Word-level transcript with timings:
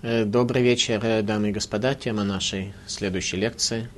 Э, 0.00 0.24
Добрый 0.24 0.62
вечер, 0.62 1.04
э, 1.04 1.22
дамы 1.22 1.48
и 1.48 1.52
господа. 1.52 1.92
Тема 1.92 2.22
нашей 2.22 2.72
следующей 2.86 3.36
лекции. 3.36 3.88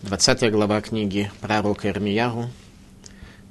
20 0.00 0.50
глава 0.50 0.80
книги 0.80 1.30
пророка 1.42 1.90
Ирмиягу. 1.90 2.48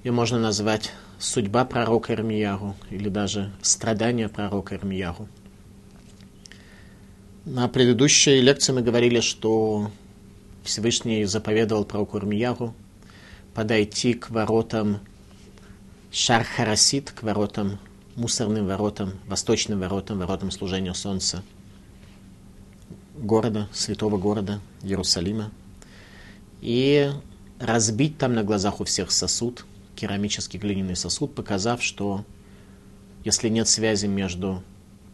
Ее 0.03 0.11
можно 0.11 0.39
назвать 0.39 0.91
«Судьба 1.19 1.63
пророка 1.65 2.13
Ирмиягу» 2.13 2.75
или 2.89 3.07
даже 3.07 3.51
«Страдания 3.61 4.29
пророка 4.29 4.73
Ирмиягу». 4.73 5.27
На 7.45 7.67
предыдущей 7.67 8.41
лекции 8.41 8.73
мы 8.73 8.81
говорили, 8.81 9.19
что 9.19 9.91
Всевышний 10.63 11.23
заповедовал 11.25 11.85
пророку 11.85 12.17
Ирмиягу 12.17 12.73
подойти 13.53 14.15
к 14.15 14.31
воротам 14.31 15.01
Шар-Харасит, 16.11 17.11
к 17.11 17.21
воротам 17.21 17.77
мусорным 18.15 18.67
воротам, 18.67 19.13
восточным 19.27 19.79
воротам, 19.79 20.19
воротам 20.19 20.51
служения 20.51 20.93
Солнца 20.93 21.43
города, 23.15 23.67
святого 23.71 24.17
города 24.17 24.59
Иерусалима, 24.81 25.51
и 26.61 27.11
разбить 27.59 28.17
там 28.17 28.33
на 28.33 28.43
глазах 28.43 28.79
у 28.81 28.83
всех 28.83 29.11
сосуд, 29.11 29.65
керамический 29.95 30.59
глиняный 30.59 30.95
сосуд, 30.95 31.33
показав, 31.35 31.83
что 31.83 32.25
если 33.23 33.49
нет 33.49 33.67
связи 33.67 34.05
между 34.05 34.63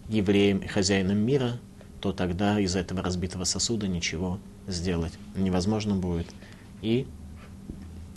евреем 0.08 0.60
и 0.60 0.68
хозяином 0.68 1.18
мира, 1.18 1.60
то 2.02 2.12
тогда 2.12 2.60
из 2.60 2.76
этого 2.76 3.04
разбитого 3.04 3.44
сосуда 3.44 3.88
ничего 3.88 4.40
сделать 4.68 5.14
невозможно 5.36 5.96
будет. 5.96 6.28
И 6.82 7.08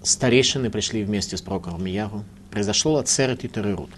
старейшины 0.02 0.70
пришли 0.70 1.04
вместе 1.04 1.36
с 1.36 1.42
пророком 1.42 1.84
Мияру. 1.84 2.24
Произошло 2.50 2.98
Ацерет 2.98 3.44
и 3.44 3.48
Терерут. 3.48 3.90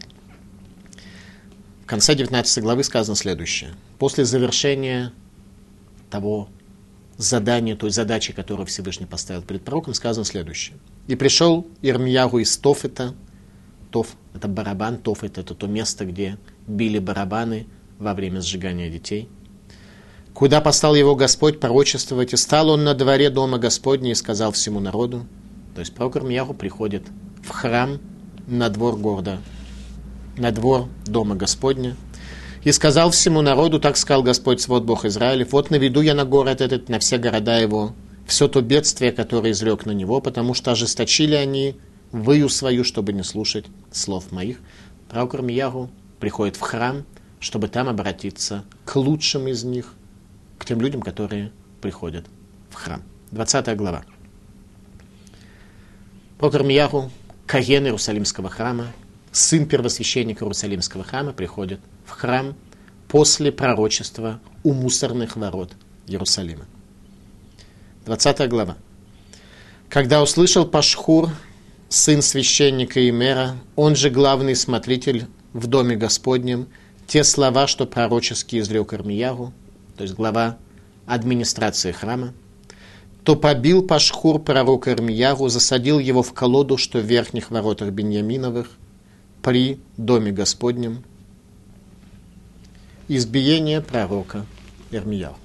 В 1.84 1.86
конце 1.86 2.14
19 2.14 2.62
главы 2.62 2.82
сказано 2.82 3.14
следующее. 3.14 3.74
После 3.98 4.24
завершения 4.24 5.12
того 6.08 6.48
задания, 7.18 7.76
той 7.76 7.90
задачи, 7.90 8.32
которую 8.32 8.66
Всевышний 8.66 9.04
поставил 9.04 9.42
перед 9.42 9.62
пророком, 9.62 9.92
сказано 9.92 10.24
следующее. 10.24 10.78
«И 11.08 11.14
пришел 11.14 11.66
Ирмиягу 11.82 12.38
из 12.38 12.56
Тофета». 12.56 13.14
Тоф– 13.90 14.16
это 14.34 14.48
барабан, 14.48 14.96
Тофет– 14.96 15.36
это 15.38 15.54
то 15.54 15.66
место, 15.66 16.06
где 16.06 16.38
били 16.66 16.98
барабаны 16.98 17.66
во 17.98 18.14
время 18.14 18.40
сжигания 18.40 18.88
детей. 18.88 19.28
Куда 20.32 20.62
послал 20.62 20.94
его 20.94 21.14
Господь 21.14 21.60
пророчествовать, 21.60 22.32
и 22.32 22.36
стал 22.38 22.70
он 22.70 22.84
на 22.84 22.94
дворе 22.94 23.28
дома 23.28 23.58
Господня 23.58 24.12
и 24.12 24.14
сказал 24.14 24.52
всему 24.52 24.80
народу. 24.80 25.26
То 25.74 25.80
есть 25.80 25.94
пророк 25.94 26.16
Ирмиягу 26.16 26.54
приходит 26.54 27.02
в 27.42 27.50
храм 27.50 28.00
на 28.46 28.70
двор 28.70 28.96
города 28.96 29.38
на 30.36 30.50
двор 30.50 30.88
дома 31.06 31.34
Господня. 31.34 31.96
И 32.62 32.72
сказал 32.72 33.10
всему 33.10 33.42
народу, 33.42 33.78
так 33.78 33.96
сказал 33.96 34.22
Господь, 34.22 34.60
свод 34.60 34.84
Бог 34.84 35.04
Израилев, 35.04 35.52
вот 35.52 35.70
наведу 35.70 36.00
я 36.00 36.14
на 36.14 36.24
город 36.24 36.60
этот, 36.60 36.88
на 36.88 36.98
все 36.98 37.18
города 37.18 37.58
его, 37.58 37.94
все 38.26 38.48
то 38.48 38.62
бедствие, 38.62 39.12
которое 39.12 39.52
изрек 39.52 39.84
на 39.84 39.90
него, 39.90 40.20
потому 40.20 40.54
что 40.54 40.72
ожесточили 40.72 41.34
они 41.34 41.76
выю 42.10 42.48
свою, 42.48 42.84
чтобы 42.84 43.12
не 43.12 43.22
слушать 43.22 43.66
слов 43.92 44.32
моих. 44.32 44.60
Пророк 45.10 45.34
Армиягу 45.34 45.90
приходит 46.20 46.56
в 46.56 46.60
храм, 46.60 47.04
чтобы 47.38 47.68
там 47.68 47.88
обратиться 47.88 48.64
к 48.86 48.96
лучшим 48.96 49.48
из 49.48 49.62
них, 49.64 49.92
к 50.58 50.64
тем 50.64 50.80
людям, 50.80 51.02
которые 51.02 51.52
приходят 51.82 52.24
в 52.70 52.74
храм. 52.74 53.02
20 53.32 53.76
глава. 53.76 54.04
Пророк 56.38 56.54
Армиягу, 56.54 57.10
Каген 57.46 57.84
Иерусалимского 57.84 58.48
храма, 58.48 58.86
сын 59.34 59.66
первосвященника 59.66 60.44
Иерусалимского 60.44 61.02
храма, 61.02 61.32
приходит 61.32 61.80
в 62.06 62.10
храм 62.10 62.54
после 63.08 63.50
пророчества 63.50 64.40
у 64.62 64.72
мусорных 64.72 65.36
ворот 65.36 65.72
Иерусалима. 66.06 66.66
20 68.06 68.48
глава. 68.48 68.76
Когда 69.88 70.22
услышал 70.22 70.64
Пашхур, 70.66 71.30
сын 71.88 72.22
священника 72.22 73.08
Имера, 73.08 73.56
он 73.74 73.96
же 73.96 74.08
главный 74.08 74.54
смотритель 74.54 75.26
в 75.52 75.66
доме 75.66 75.96
Господнем, 75.96 76.68
те 77.08 77.24
слова, 77.24 77.66
что 77.66 77.86
пророчески 77.86 78.60
изрек 78.60 78.92
Армиягу, 78.92 79.52
то 79.96 80.04
есть 80.04 80.14
глава 80.14 80.58
администрации 81.06 81.90
храма, 81.90 82.34
то 83.24 83.34
побил 83.34 83.84
Пашхур 83.84 84.40
пророка 84.40 84.92
Армиягу, 84.92 85.48
засадил 85.48 85.98
его 85.98 86.22
в 86.22 86.32
колоду, 86.32 86.76
что 86.76 87.00
в 87.00 87.04
верхних 87.04 87.50
воротах 87.50 87.90
Беньяминовых– 87.90 88.70
при 89.44 89.78
Доме 89.98 90.32
Господнем 90.32 91.04
избиение 93.08 93.82
пророка 93.82 94.46
Ирмияху. 94.90 95.38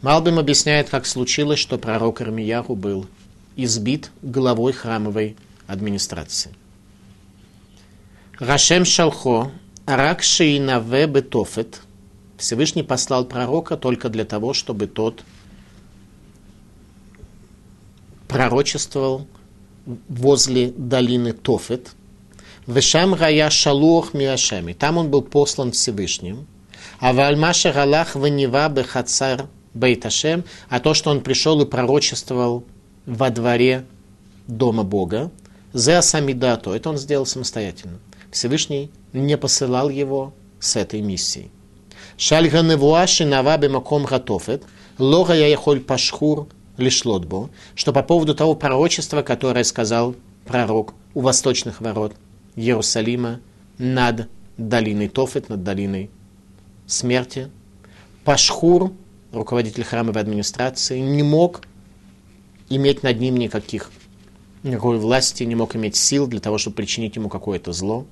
Малбим 0.00 0.38
объясняет, 0.38 0.88
как 0.88 1.06
случилось, 1.06 1.58
что 1.58 1.76
пророк 1.76 2.22
Ирмияху 2.22 2.76
был 2.76 3.06
избит 3.56 4.12
главой 4.22 4.72
храмовой 4.72 5.36
администрации. 5.66 6.54
Рашем 8.38 8.84
Шалхо, 8.84 9.50
Арак 9.86 10.22
Шиинаве 10.22 11.08
Бетофет, 11.08 11.80
Всевышний 12.38 12.84
послал 12.84 13.24
пророка 13.24 13.76
только 13.76 14.08
для 14.08 14.24
того, 14.24 14.54
чтобы 14.54 14.86
тот 14.86 15.24
пророчествовал 18.28 19.26
возле 20.08 20.70
долины 20.70 21.32
Тофет– 21.32 21.90
Вешам 22.66 23.14
Рая 23.14 23.48
Шалух 23.48 24.12
Мирашеми. 24.12 24.74
Там 24.74 24.98
он 24.98 25.10
был 25.10 25.22
послан 25.22 25.72
Всевышним. 25.72 26.46
А 26.98 27.12
Вальмаша 27.12 27.72
Галах 27.72 28.14
Ванива 28.14 28.68
Бехацар 28.68 29.46
Бейташем. 29.72 30.44
А 30.68 30.78
то, 30.78 30.92
что 30.92 31.10
он 31.10 31.22
пришел 31.22 31.60
и 31.62 31.66
пророчествовал 31.66 32.64
во 33.06 33.30
дворе 33.30 33.86
дома 34.46 34.82
Бога. 34.82 35.30
Зе 35.72 36.02
Самидато. 36.02 36.74
Это 36.74 36.90
он 36.90 36.98
сделал 36.98 37.24
самостоятельно. 37.24 37.98
Всевышний 38.30 38.90
не 39.14 39.38
посылал 39.38 39.88
его 39.88 40.34
с 40.58 40.76
этой 40.76 41.00
миссией. 41.00 41.50
Шальга 42.18 42.60
Невуаши 42.60 43.24
Наваби 43.24 43.68
Маком 43.68 44.04
Гатофет. 44.04 44.64
Лога 44.98 45.32
Яехоль 45.32 45.80
Пашхур 45.80 46.48
Лишлотбо. 46.76 47.48
Что 47.74 47.94
по 47.94 48.02
поводу 48.02 48.34
того 48.34 48.54
пророчества, 48.54 49.22
которое 49.22 49.64
сказал 49.64 50.14
пророк 50.44 50.92
у 51.14 51.22
восточных 51.22 51.80
ворот– 51.80 52.12
Иерусалима 52.60 53.40
над 53.78 54.28
долиной 54.56 55.08
Тофет, 55.08 55.48
над 55.48 55.62
долиной 55.62 56.10
смерти. 56.86 57.50
Пашхур, 58.24 58.92
руководитель 59.32 59.84
храмовой 59.84 60.20
администрации, 60.20 60.98
не 60.98 61.22
мог 61.22 61.62
иметь 62.68 63.02
над 63.02 63.18
ним 63.18 63.36
никаких, 63.36 63.90
никакой 64.62 64.98
власти, 64.98 65.44
не 65.44 65.54
мог 65.54 65.74
иметь 65.74 65.96
сил 65.96 66.26
для 66.26 66.40
того, 66.40 66.58
чтобы 66.58 66.76
причинить 66.76 67.16
ему 67.16 67.28
какое-то 67.28 67.72
зло. 67.72 68.06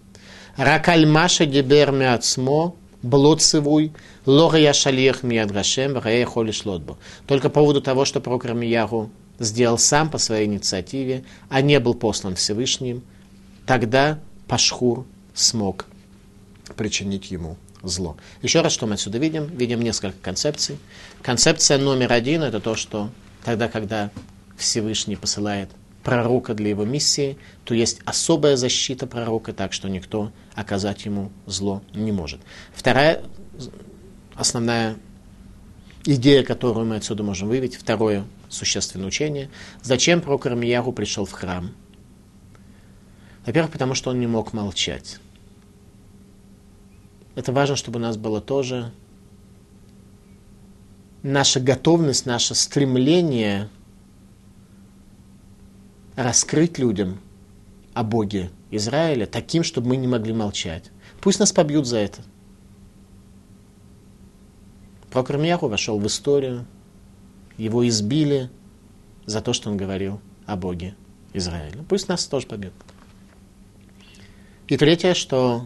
Ракальмаша 0.56 1.44
дебер 1.44 1.92
миацмо, 1.92 2.74
блоцевуй, 3.02 3.92
лора 4.26 4.58
я 4.58 4.72
шалиях 4.72 5.22
миадрашем, 5.22 5.98
рая 5.98 6.24
холи 6.24 6.52
шлотбо. 6.52 6.98
Только 7.26 7.50
по 7.50 7.60
поводу 7.60 7.82
того, 7.82 8.04
что 8.04 8.20
пророк 8.20 8.46
Рамиягу 8.46 9.10
сделал 9.38 9.78
сам 9.78 10.10
по 10.10 10.18
своей 10.18 10.46
инициативе, 10.46 11.24
а 11.48 11.60
не 11.60 11.78
был 11.78 11.94
послан 11.94 12.34
Всевышним, 12.34 13.02
тогда 13.66 14.18
Пашхур 14.48 15.06
смог 15.34 15.86
причинить 16.76 17.30
ему 17.30 17.56
зло. 17.82 18.16
Еще 18.42 18.62
раз, 18.62 18.72
что 18.72 18.86
мы 18.86 18.94
отсюда 18.94 19.18
видим? 19.18 19.44
Видим 19.44 19.80
несколько 19.80 20.18
концепций. 20.20 20.78
Концепция 21.22 21.78
номер 21.78 22.12
один– 22.12 22.42
это 22.44 22.58
то, 22.58 22.74
что 22.74 23.10
тогда, 23.44 23.68
когда 23.68 24.10
Всевышний 24.56 25.16
посылает 25.16 25.70
пророка 26.02 26.54
для 26.54 26.70
его 26.70 26.84
миссии, 26.84 27.36
то 27.64 27.74
есть 27.74 28.00
особая 28.04 28.56
защита 28.56 29.06
пророка, 29.06 29.52
так 29.52 29.72
что 29.72 29.88
никто 29.88 30.32
оказать 30.54 31.04
ему 31.04 31.30
зло 31.46 31.82
не 31.94 32.12
может. 32.12 32.40
Вторая 32.74 33.22
основная 34.34 34.96
идея, 36.04 36.42
которую 36.42 36.86
мы 36.86 36.96
отсюда 36.96 37.22
можем 37.22 37.48
выявить, 37.48 37.76
второе 37.76 38.24
существенное 38.48 39.08
учение, 39.08 39.50
зачем 39.82 40.20
пророк 40.22 40.46
Армияру 40.46 40.92
пришел 40.92 41.26
в 41.26 41.32
храм– 41.32 41.72
во-первых, 43.48 43.72
потому 43.72 43.94
что 43.94 44.10
он 44.10 44.20
не 44.20 44.26
мог 44.26 44.52
молчать. 44.52 45.18
Это 47.34 47.50
важно, 47.50 47.76
чтобы 47.76 47.98
у 47.98 48.02
нас 48.02 48.18
было 48.18 48.42
тоже 48.42 48.92
наша 51.22 51.58
готовность, 51.58 52.26
наше 52.26 52.54
стремление 52.54 53.70
раскрыть 56.14 56.78
людям 56.78 57.20
о 57.94 58.04
Боге 58.04 58.50
Израиля 58.70 59.24
таким, 59.24 59.64
чтобы 59.64 59.88
мы 59.88 59.96
не 59.96 60.06
могли 60.06 60.34
молчать. 60.34 60.90
Пусть 61.22 61.40
нас 61.40 61.50
побьют 61.50 61.86
за 61.86 61.96
это. 61.96 62.20
Ирмияху 65.10 65.68
вошел 65.68 65.98
в 65.98 66.06
историю, 66.06 66.66
его 67.56 67.88
избили 67.88 68.50
за 69.24 69.40
то, 69.40 69.54
что 69.54 69.70
он 69.70 69.78
говорил 69.78 70.20
о 70.44 70.56
Боге 70.56 70.94
Израиля. 71.32 71.82
Пусть 71.88 72.08
нас 72.08 72.26
тоже 72.26 72.46
побьют. 72.46 72.74
И 74.68 74.76
третье, 74.76 75.14
что 75.14 75.64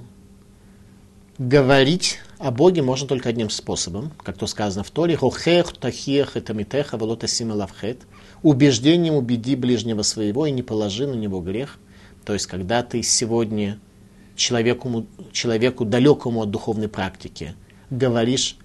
говорить 1.36 2.20
о 2.38 2.52
Боге 2.52 2.82
можно 2.82 3.08
только 3.08 3.30
одним 3.30 3.50
способом, 3.50 4.12
как 4.22 4.38
то 4.38 4.46
сказано 4.46 4.84
в 4.84 4.92
Торе, 4.92 5.16
«Хохех 5.16 5.72
тахех 5.72 6.36
это 6.36 6.54
митеха 6.54 6.96
волота 6.96 7.26
лавхет», 7.40 8.02
убеждением 8.44 9.14
убеди 9.14 9.56
ближнего 9.56 10.02
своего 10.02 10.46
и 10.46 10.52
не 10.52 10.62
положи 10.62 11.08
на 11.08 11.14
него 11.14 11.40
грех. 11.40 11.80
То 12.24 12.32
есть, 12.32 12.46
когда 12.46 12.84
ты 12.84 13.02
сегодня 13.02 13.80
человеку, 14.36 15.04
человеку 15.32 15.84
далекому 15.84 16.42
от 16.42 16.52
духовной 16.52 16.88
практики 16.88 17.56
говоришь 17.90 18.56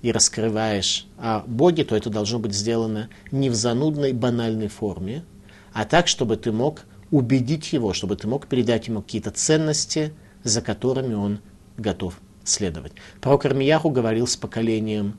и 0.00 0.12
раскрываешь 0.12 1.06
о 1.18 1.40
Боге, 1.40 1.82
то 1.82 1.96
это 1.96 2.08
должно 2.08 2.38
быть 2.38 2.54
сделано 2.54 3.08
не 3.32 3.50
в 3.50 3.56
занудной, 3.56 4.12
банальной 4.12 4.68
форме, 4.68 5.24
а 5.72 5.84
так, 5.86 6.06
чтобы 6.06 6.36
ты 6.36 6.52
мог 6.52 6.82
убедить 7.12 7.72
его, 7.72 7.92
чтобы 7.92 8.16
ты 8.16 8.26
мог 8.26 8.48
передать 8.48 8.88
ему 8.88 9.02
какие-то 9.02 9.30
ценности, 9.30 10.12
за 10.42 10.62
которыми 10.62 11.14
он 11.14 11.38
готов 11.76 12.18
следовать. 12.42 12.92
Пророк 13.20 13.44
Армияху 13.44 13.90
говорил 13.90 14.26
с 14.26 14.34
поколением, 14.36 15.14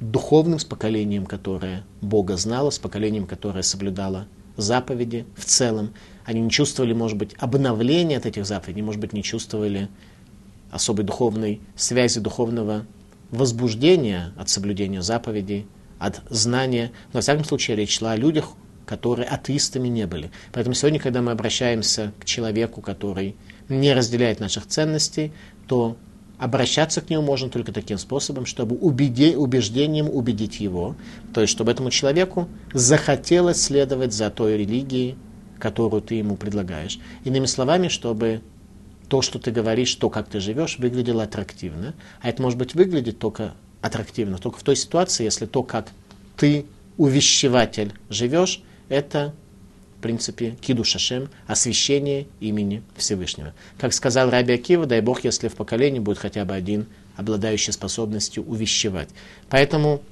духовным 0.00 0.58
с 0.58 0.64
поколением, 0.64 1.26
которое 1.26 1.84
Бога 2.00 2.36
знало, 2.36 2.70
с 2.70 2.78
поколением, 2.78 3.26
которое 3.26 3.62
соблюдало 3.62 4.26
заповеди 4.56 5.26
в 5.36 5.44
целом. 5.44 5.92
Они 6.24 6.40
не 6.40 6.50
чувствовали, 6.50 6.94
может 6.94 7.18
быть, 7.18 7.34
обновления 7.38 8.16
от 8.16 8.26
этих 8.26 8.46
заповедей, 8.46 8.82
может 8.82 9.00
быть, 9.00 9.12
не 9.12 9.22
чувствовали 9.22 9.88
особой 10.70 11.04
духовной 11.04 11.60
связи, 11.76 12.18
духовного 12.18 12.86
возбуждения 13.30 14.32
от 14.38 14.48
соблюдения 14.48 15.02
заповедей, 15.02 15.66
от 15.98 16.22
знания. 16.30 16.92
Но, 17.12 17.18
во 17.18 17.20
всяком 17.20 17.44
случае, 17.44 17.76
речь 17.76 17.98
шла 17.98 18.12
о 18.12 18.16
людях, 18.16 18.52
которые 18.86 19.28
атеистами 19.28 19.88
не 19.88 20.06
были. 20.06 20.30
Поэтому 20.52 20.74
сегодня, 20.74 21.00
когда 21.00 21.22
мы 21.22 21.32
обращаемся 21.32 22.12
к 22.20 22.24
человеку, 22.24 22.80
который 22.80 23.36
не 23.68 23.92
разделяет 23.94 24.40
наших 24.40 24.66
ценностей, 24.66 25.32
то 25.66 25.96
обращаться 26.38 27.00
к 27.00 27.10
нему 27.10 27.22
можно 27.22 27.48
только 27.48 27.72
таким 27.72 27.98
способом, 27.98 28.46
чтобы 28.46 28.76
убеди, 28.76 29.34
убеждением 29.36 30.08
убедить 30.10 30.60
его, 30.60 30.96
то 31.32 31.40
есть 31.40 31.52
чтобы 31.52 31.70
этому 31.70 31.90
человеку 31.90 32.48
захотелось 32.72 33.62
следовать 33.62 34.12
за 34.12 34.30
той 34.30 34.58
религией, 34.58 35.16
которую 35.58 36.02
ты 36.02 36.16
ему 36.16 36.36
предлагаешь. 36.36 36.98
Иными 37.24 37.46
словами, 37.46 37.88
чтобы 37.88 38.42
то, 39.08 39.22
что 39.22 39.38
ты 39.38 39.50
говоришь, 39.50 39.94
то, 39.94 40.10
как 40.10 40.28
ты 40.28 40.40
живешь, 40.40 40.78
выглядело 40.78 41.22
аттрактивно. 41.22 41.94
А 42.20 42.28
это 42.28 42.42
может 42.42 42.58
быть 42.58 42.74
выглядит 42.74 43.18
только 43.18 43.54
аттрактивно, 43.80 44.38
только 44.38 44.58
в 44.58 44.62
той 44.62 44.76
ситуации, 44.76 45.24
если 45.24 45.46
то, 45.46 45.62
как 45.62 45.88
ты, 46.36 46.66
увещеватель, 46.96 47.92
живешь, 48.08 48.62
это 48.94 49.34
принципе, 50.04 50.54
киду 50.60 50.84
шашем, 50.84 51.30
освящение 51.46 52.26
имени 52.38 52.82
Всевышнего. 52.94 53.54
Как 53.78 53.94
сказал 53.94 54.28
Раби 54.28 54.52
Акива, 54.52 54.84
дай 54.84 55.00
Бог, 55.00 55.24
если 55.24 55.48
в 55.48 55.54
поколении 55.54 55.98
будет 55.98 56.18
хотя 56.18 56.44
бы 56.44 56.54
один, 56.54 56.88
обладающий 57.16 57.72
способностью 57.72 58.44
увещевать. 58.44 59.08
Поэтому, 59.48 60.02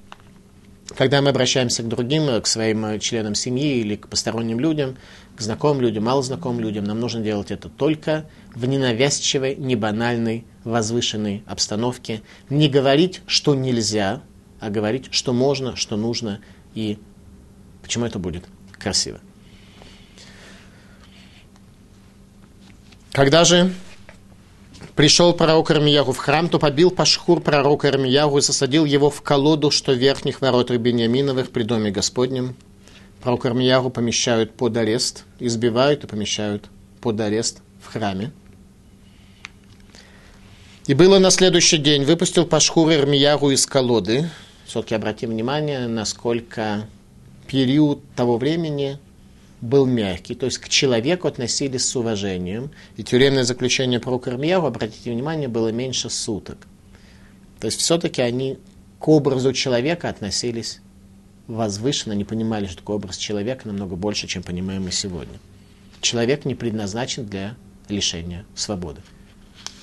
когда 0.97 1.21
мы 1.21 1.29
обращаемся 1.29 1.83
к 1.83 1.89
другим, 1.89 2.41
к 2.41 2.47
своим 2.47 2.99
членам 3.01 3.35
семьи 3.35 3.81
или 3.81 3.97
к 3.97 4.09
посторонним 4.09 4.61
людям, 4.61 4.97
к 5.37 5.43
знакомым 5.43 5.83
людям, 5.83 6.05
малознакомым 6.05 6.61
людям, 6.61 6.85
нам 6.85 6.99
нужно 6.99 7.21
делать 7.21 7.51
это 7.51 7.69
только 7.69 8.25
в 8.55 8.65
ненавязчивой, 8.65 9.57
небанальной, 9.57 10.47
возвышенной 10.65 11.43
обстановке. 11.45 12.23
Не 12.49 12.71
говорить, 12.71 13.21
что 13.27 13.55
нельзя, 13.55 14.23
а 14.59 14.71
говорить, 14.71 15.09
что 15.11 15.35
можно, 15.35 15.77
что 15.77 15.99
нужно 15.99 16.41
и 16.75 16.97
почему 17.83 18.07
это 18.07 18.19
будет 18.19 18.45
красиво. 18.83 19.21
Когда 23.13 23.45
же 23.45 23.73
пришел 24.97 25.35
пророк 25.35 25.71
Армиягу 25.71 26.13
в 26.13 26.19
храм, 26.19 26.49
то 26.49 26.59
побил 26.59 26.91
Пашхур 26.91 27.41
пророка 27.41 27.89
Армиягу 27.89 28.39
и 28.39 28.41
засадил 28.41 28.85
его 28.85 29.11
в 29.11 29.23
колоду, 29.23 29.71
что 29.71 29.93
верхних 29.93 30.41
ворот 30.41 30.71
Бениаминовых 30.71 31.51
при 31.51 31.63
доме 31.63 31.91
Господнем. 31.91 32.57
Пророк 33.23 33.45
Армиягу 33.45 33.91
помещают 33.91 34.55
под 34.55 34.77
арест, 34.77 35.25
избивают 35.39 36.05
и 36.05 36.07
помещают 36.07 36.69
под 37.01 37.21
арест 37.21 37.61
в 37.83 37.93
храме. 37.93 38.33
И 40.87 40.95
было 40.95 41.19
на 41.19 41.31
следующий 41.31 41.79
день, 41.79 42.05
выпустил 42.05 42.45
Пашхур 42.47 42.91
Армиягу 42.91 43.51
из 43.51 43.67
колоды. 43.67 44.29
Все-таки 44.67 44.95
обратим 44.95 45.31
внимание, 45.31 45.87
насколько 45.87 46.87
период 47.47 48.03
того 48.15 48.39
времени– 48.39 48.99
был 49.63 49.87
мягкий, 49.87 50.35
то 50.35 50.47
есть 50.47 50.59
к 50.59 50.69
человеку 50.69 51.29
относились 51.29 51.89
с 51.89 51.97
уважением. 51.97 52.73
И 52.97 53.05
тюремное 53.05 53.45
заключение 53.45 54.01
про 54.01 54.19
Кармьяву, 54.19 54.67
обратите 54.67 55.11
внимание, 55.11 55.49
было 55.49 55.69
меньше 55.69 56.11
суток. 56.11 56.67
То 57.61 57.69
есть 57.69 57.81
все-таки 57.81 58.21
они 58.21 58.59
к 58.99 59.07
образу 59.09 59.53
человека 59.53 60.09
относились 60.09 60.81
возвышенно, 61.47 62.13
не 62.13 62.25
понимали, 62.25 62.67
что 62.67 62.79
такой 62.79 62.97
образ 62.97 63.17
человека 63.17 63.69
намного 63.69 63.95
больше, 63.95 64.27
чем 64.27 64.43
понимаем 64.43 64.83
мы 64.83 64.91
сегодня. 64.91 65.39
Человек 66.01 66.45
не 66.45 66.57
предназначен 66.57 67.25
для 67.25 67.57
лишения 67.89 68.45
свободы. 68.57 69.01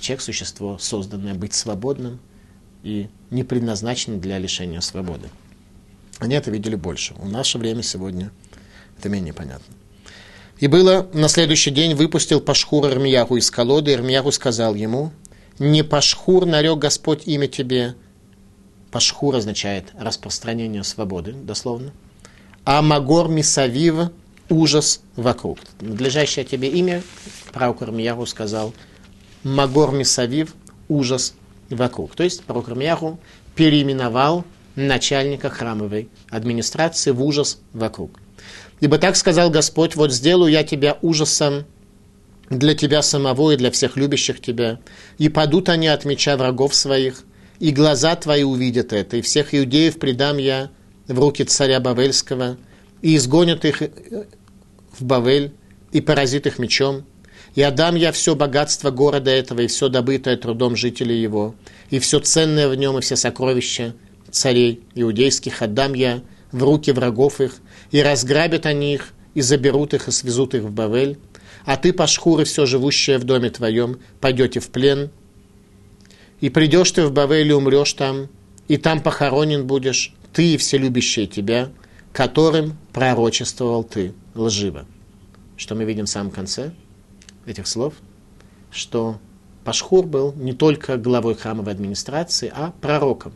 Человек– 0.01 0.21
существо, 0.23 0.77
созданное 0.77 1.35
быть 1.35 1.53
свободным 1.53 2.19
и 2.83 3.07
не 3.29 3.45
предназначено 3.45 4.17
для 4.17 4.39
лишения 4.39 4.81
свободы. 4.81 5.29
Они 6.19 6.36
это 6.36 6.51
видели 6.51 6.75
больше. 6.75 7.13
В 7.16 7.30
наше 7.30 7.57
время 7.57 7.81
сегодня– 7.81 8.31
это 9.00 9.10
менее 9.10 9.33
понятно. 9.33 9.74
И 10.60 10.68
было 10.68 11.07
на 11.13 11.30
следующий 11.30 11.71
день 11.71 11.95
выпустил 11.95 12.42
Пашхур 12.42 12.86
Ирмияху 12.88 13.38
из 13.38 13.50
колоды. 13.50 13.94
Ирмияху 13.94 14.31
сказал 14.33 14.75
ему, 14.75 15.12
не 15.57 15.83
Пашхур 15.83 16.45
нарек 16.45 16.77
Господь 16.77 17.25
имя 17.25 17.48
тебе. 17.48 17.95
Пашхур 18.92 19.36
означает 19.36 19.94
распространение 19.98 20.83
свободы, 20.83 21.31
дословно. 21.31 21.94
А 22.65 22.81
Магор 22.81 23.30
Мисавив 23.30 24.12
ужас 24.50 25.01
вокруг. 25.15 25.60
Надлежащее 25.80 26.44
тебе 26.44 26.68
имя, 26.69 27.04
пророк 27.54 27.81
Ирмияху 27.81 28.25
сказал, 28.25 28.74
Магор 29.44 29.94
Мисавив 29.94 30.54
ужас 30.89 31.36
вокруг. 31.69 32.15
То 32.15 32.24
есть 32.24 32.44
пророк 32.44 32.68
Ирмияху 32.68 33.18
переименовал 33.56 34.44
начальника 34.87 35.49
храмовой 35.49 36.09
администрации 36.29 37.11
в 37.11 37.23
ужас 37.23 37.59
вокруг. 37.73 38.19
Ибо 38.79 38.97
так 38.97 39.15
сказал 39.15 39.49
Господь, 39.49 39.95
вот 39.95 40.11
сделаю 40.11 40.51
я 40.51 40.63
тебя 40.63 40.97
ужасом 41.01 41.65
для 42.49 42.73
тебя 42.73 43.01
самого 43.01 43.51
и 43.51 43.57
для 43.57 43.71
всех 43.71 43.97
любящих 43.97 44.41
тебя. 44.41 44.79
И 45.17 45.29
падут 45.29 45.69
они 45.69 45.87
от 45.87 46.05
меча 46.05 46.35
врагов 46.37 46.73
своих, 46.73 47.23
и 47.59 47.71
глаза 47.71 48.15
твои 48.15 48.43
увидят 48.43 48.93
это, 48.93 49.17
и 49.17 49.21
всех 49.21 49.53
иудеев 49.53 50.00
предам 50.00 50.38
я 50.38 50.69
в 51.07 51.19
руки 51.19 51.43
царя 51.43 51.79
Бавельского, 51.79 52.57
и 53.01 53.15
изгонят 53.15 53.65
их 53.65 53.81
в 54.98 55.03
Бавель, 55.03 55.53
и 55.91 56.01
поразит 56.01 56.48
их 56.48 56.59
мечом. 56.59 57.05
И 57.55 57.62
отдам 57.62 57.95
я 57.95 58.12
все 58.12 58.36
богатство 58.36 58.91
города 58.91 59.31
этого, 59.31 59.62
и 59.62 59.67
все 59.67 59.89
добытое 59.89 60.38
трудом 60.38 60.75
жителей 60.75 61.21
его, 61.21 61.55
и 61.89 62.00
все 62.00 62.19
ценное 62.19 62.67
в 62.69 62.75
нем, 62.75 62.98
и 62.98 63.01
все 63.01 63.15
сокровища 63.15 63.95
царей 64.31 64.83
иудейских 64.95 65.62
отдам 65.62 65.93
я 65.93 66.21
в 66.51 66.63
руки 66.63 66.91
врагов 66.91 67.41
их, 67.41 67.57
и 67.91 68.01
разграбят 68.01 68.65
они 68.65 68.93
их, 68.93 69.13
и 69.33 69.41
заберут 69.41 69.93
их, 69.93 70.07
и 70.07 70.12
свезут 70.12 70.55
их 70.55 70.63
в 70.63 70.71
Бавель. 70.71 71.19
А 71.65 71.77
ты, 71.77 71.93
Пашхур, 71.93 72.41
и 72.41 72.43
все 72.43 72.65
живущее 72.65 73.17
в 73.17 73.24
доме 73.24 73.50
твоем, 73.50 74.00
пойдете 74.19 74.59
в 74.59 74.69
плен. 74.69 75.12
И 76.39 76.50
придешь 76.50 76.91
ты 76.91 77.05
в 77.05 77.12
Бавель 77.12 77.50
и 77.50 77.53
умрешь 77.53 77.93
там, 77.93 78.29
и 78.67 78.77
там 78.77 79.01
похоронен 79.01 79.67
будешь, 79.67 80.15
ты 80.33 80.53
и 80.53 80.57
все 80.57 80.77
любящие 80.77 81.27
тебя, 81.27 81.69
которым 82.13 82.77
пророчествовал 82.93 83.83
ты 83.83 84.13
лживо. 84.36 84.86
Что 85.57 85.75
мы 85.75 85.83
видим 85.83 86.05
в 86.05 86.09
самом 86.09 86.31
конце 86.31 86.71
этих 87.45 87.67
слов? 87.67 87.93
Что 88.71 89.19
Пашхур 89.63 90.05
был 90.05 90.33
не 90.33 90.53
только 90.53 90.98
главой 90.98 91.36
храмовой 91.36 91.74
администрации, 91.74 92.51
а 92.55 92.74
пророком 92.79 93.33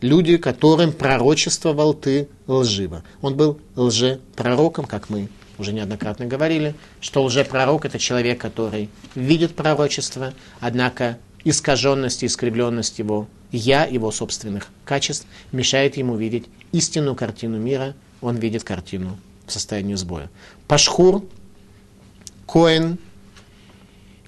люди, 0.00 0.36
которым 0.36 0.92
пророчествовал 0.92 1.94
ты 1.94 2.28
лживо. 2.46 3.02
Он 3.20 3.36
был 3.36 3.60
лжепророком, 3.76 4.84
как 4.84 5.10
мы 5.10 5.28
уже 5.58 5.72
неоднократно 5.72 6.26
говорили, 6.26 6.74
что 7.00 7.22
лжепророк– 7.22 7.84
это 7.86 7.98
человек, 7.98 8.40
который 8.40 8.88
видит 9.14 9.54
пророчество, 9.54 10.32
однако 10.58 11.18
искаженность 11.44 12.22
и 12.22 12.26
искривленность 12.26 12.98
его 12.98 13.28
«я», 13.52 13.84
его 13.84 14.10
собственных 14.10 14.68
качеств, 14.84 15.26
мешает 15.52 15.96
ему 15.96 16.16
видеть 16.16 16.46
истинную 16.72 17.14
картину 17.14 17.58
мира, 17.58 17.94
он 18.20 18.36
видит 18.36 18.64
картину 18.64 19.18
в 19.46 19.52
состоянии 19.52 19.94
сбоя. 19.94 20.30
Пашхур, 20.66 21.24
Коэн, 22.46 22.98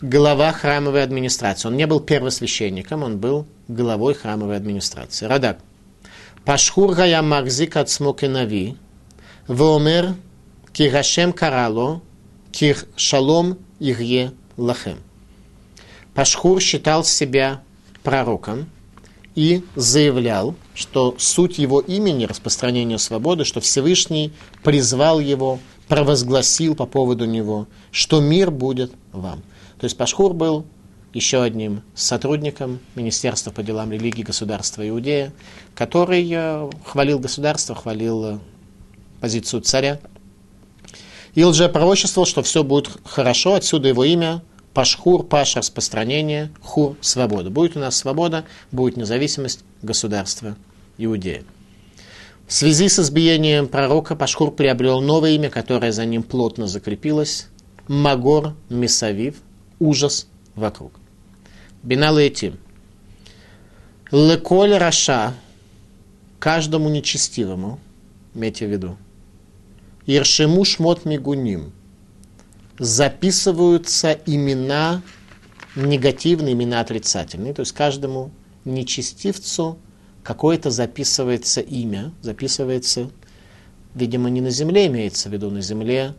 глава 0.03 0.53
храмовой 0.53 1.05
администрации. 1.05 1.69
Он 1.69 1.77
не 1.77 1.87
был 1.87 2.01
первосвященником, 2.01 3.05
он 3.05 3.19
был 3.19 3.47
главой 3.69 4.15
храмовой 4.15 4.57
администрации. 4.57 5.27
Радак. 5.27 5.61
Пашхур 6.45 6.93
гая 6.93 7.23
махзик 7.23 7.77
от 7.77 7.89
смокинави, 7.89 8.77
вомер 9.47 10.17
кирашем 10.73 11.33
карало, 11.33 12.03
ких 12.51 12.87
шалом 12.97 13.59
игье 13.79 14.33
лахем. 14.57 14.99
Пашхур 16.15 16.61
считал 16.61 17.05
себя 17.05 17.63
пророком 18.03 18.67
и 19.37 19.65
заявлял, 19.77 20.57
что 20.75 21.15
суть 21.17 21.59
его 21.59 21.79
имени, 21.79 22.25
распространение 22.25 22.99
свободы, 22.99 23.45
что 23.45 23.61
Всевышний 23.61 24.33
призвал 24.65 25.21
его, 25.21 25.61
провозгласил 25.87 26.75
по 26.75 26.87
поводу 26.87 27.25
него, 27.25 27.69
что 27.93 28.21
мир 28.21 28.51
будет 28.51 28.93
вам. 29.13 29.43
То 29.83 29.87
есть 29.87 29.97
Пашхур 29.97 30.33
был 30.33 30.65
еще 31.13 31.43
одним 31.43 31.83
сотрудником 31.93 32.79
Министерства 32.95 33.51
по 33.51 33.65
делам 33.65 33.91
религии 33.91 34.23
государства 34.23 34.89
Иудея, 34.89 35.33
который 35.75 36.25
э, 36.33 36.71
хвалил 36.85 37.19
государство, 37.19 37.75
хвалил 37.75 38.25
э, 38.25 38.39
позицию 39.21 39.63
царя. 39.63 39.99
И 41.35 41.43
лжепророчествовал, 41.43 42.27
что 42.27 42.45
все 42.45 42.63
будет 42.63 42.91
хорошо, 43.03 43.55
отсюда 43.55 43.89
его 43.89 44.05
имя 44.05 44.45
Пашхур, 44.73 45.25
Паш– 45.25 45.57
распространение, 45.57 46.53
Хур– 46.61 46.97
свобода. 47.01 47.51
Будет 47.51 47.77
у 47.77 47.81
нас 47.81 47.97
свобода, 47.97 48.45
будет 48.71 48.97
независимость 48.97 49.65
государства 49.83 50.55
Иудея. 50.97 51.43
В 52.47 52.53
связи 52.53 52.89
с 52.89 53.01
избиением 53.01 53.67
пророка 53.67 54.15
Пашхур 54.15 54.53
приобрел 54.53 55.01
новое 55.01 55.33
имя, 55.33 55.51
которое 55.51 55.91
за 55.91 56.05
ним 56.05 56.23
плотно 56.23 56.69
закрепилось– 56.69 57.49
Магор 57.89 58.55
Месавив– 58.69 59.35
ужас 59.83 60.27
вокруг. 60.55 60.93
Бинал 61.83 62.19
Этим. 62.19 62.59
Леколь 64.11 64.75
Раша– 64.75 65.35
каждому 66.39 66.89
нечестивому, 66.91 67.81
имейте 68.35 68.67
в 68.67 68.71
виду, 68.71 68.97
Иршему 70.07 70.65
Шмот 70.65 71.05
Мигуним– 71.05 71.73
записываются 72.79 74.13
имена 74.27 75.03
негативные, 75.77 76.55
имена 76.55 76.81
отрицательные. 76.81 77.55
То 77.55 77.61
есть 77.61 77.73
каждому 77.73 78.31
нечестивцу 78.65 79.79
какое-то 80.23 80.71
записывается 80.71 81.61
имя, 81.61 82.13
записывается, 82.23 83.11
видимо, 83.95 84.31
не 84.31 84.41
на 84.41 84.51
земле 84.51 84.87
имеется 84.87 85.29
в 85.29 85.33
виду, 85.33 85.51
на 85.51 85.61
земле. 85.61 86.15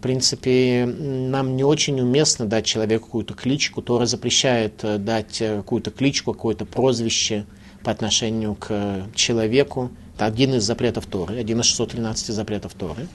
Принципе, 0.00 0.86
нам 0.86 1.56
не 1.56 1.64
очень 1.64 2.00
уместно 2.00 2.46
дать 2.46 2.64
человеку 2.64 3.04
какую-то 3.04 3.34
кличку. 3.34 3.82
Тора 3.82 4.06
запрещает 4.06 4.82
э, 4.82 4.96
дать 4.96 5.42
э, 5.42 5.58
какую-то 5.58 5.90
кличку, 5.90 6.32
какое-то 6.32 6.64
прозвище 6.64 7.44
по 7.84 7.90
отношению 7.90 8.54
к 8.54 9.08
человеку. 9.14 9.90
Это 10.14 10.24
один 10.24 10.54
из 10.54 10.64
запретов 10.64 11.04
Торы, 11.04 11.38
один 11.38 11.60
из 11.60 11.66
613 11.66 12.28
запретов 12.28 12.72
Торы. 12.72 13.08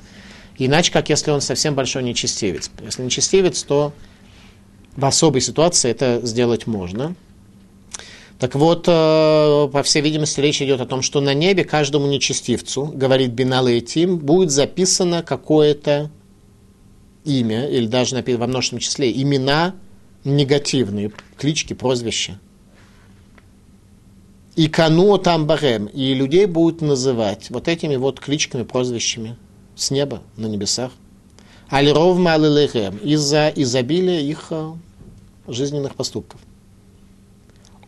Иначе, 0.60 0.92
как 0.92 1.10
если 1.10 1.32
он 1.32 1.42
совсем 1.42 1.74
большой 1.74 2.04
нечестивец. 2.04 2.70
Если 2.84 3.02
нечестивец, 3.02 3.64
то 3.64 3.92
в 4.96 5.06
особой 5.06 5.42
ситуации 5.42 5.90
это 5.90 6.22
сделать 6.24 6.68
можно. 6.68 7.16
Так 8.38 8.54
вот, 8.54 8.88
э, 8.88 9.70
по 9.72 9.82
всей 9.84 10.04
видимости, 10.04 10.40
речь 10.40 10.62
идет 10.62 10.82
о 10.82 10.86
том, 10.86 11.02
что 11.02 11.20
на 11.20 11.34
небе 11.34 11.64
каждому 11.64 12.06
нечестивцу, 12.06 12.86
говорит 12.94 13.32
Бинал 13.32 13.68
и 13.68 13.82
Тим, 13.82 14.20
будет 14.20 14.52
записано 14.52 15.24
какое-то 15.24 16.12
имя, 17.26 17.68
или 17.68 17.88
даже 17.88 18.16
во 18.16 18.48
множественном 18.48 18.80
числе, 18.80 19.12
имена 19.12 19.76
негативные, 20.24 21.12
клички, 21.38 21.74
прозвища. 21.74 22.40
И 24.56 24.70
кану 24.70 25.18
там 25.18 25.48
барем, 25.48 25.88
и 25.88 26.14
людей 26.14 26.46
будут 26.46 26.82
называть 26.82 27.50
вот 27.50 27.68
этими 27.68 27.98
вот 27.98 28.20
кличками, 28.22 28.64
прозвищами 28.64 29.38
с 29.76 29.92
неба 29.92 30.22
на 30.38 30.48
небесах. 30.48 30.92
Алиров 31.68 32.18
малилехем 32.18 32.98
из-за 32.98 33.50
изобилия 33.50 34.22
их 34.22 34.48
э, 34.52 34.74
жизненных 35.48 35.96
поступков. 35.96 36.40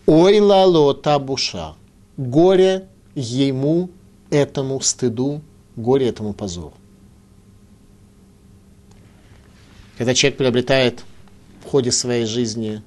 Ой 0.05 0.39
лало 0.39 0.93
табуша. 0.93 1.75
Горе 2.17 2.87
ему, 3.15 3.89
этому 4.29 4.81
стыду, 4.81 5.41
горе 5.75 6.09
этому 6.09 6.33
позору. 6.33 6.73
Когда 9.97 10.13
человек 10.13 10.37
приобретает 10.37 11.03
в 11.65 11.69
ходе 11.69 11.91
своей 11.91 12.25
жизни 12.25 12.81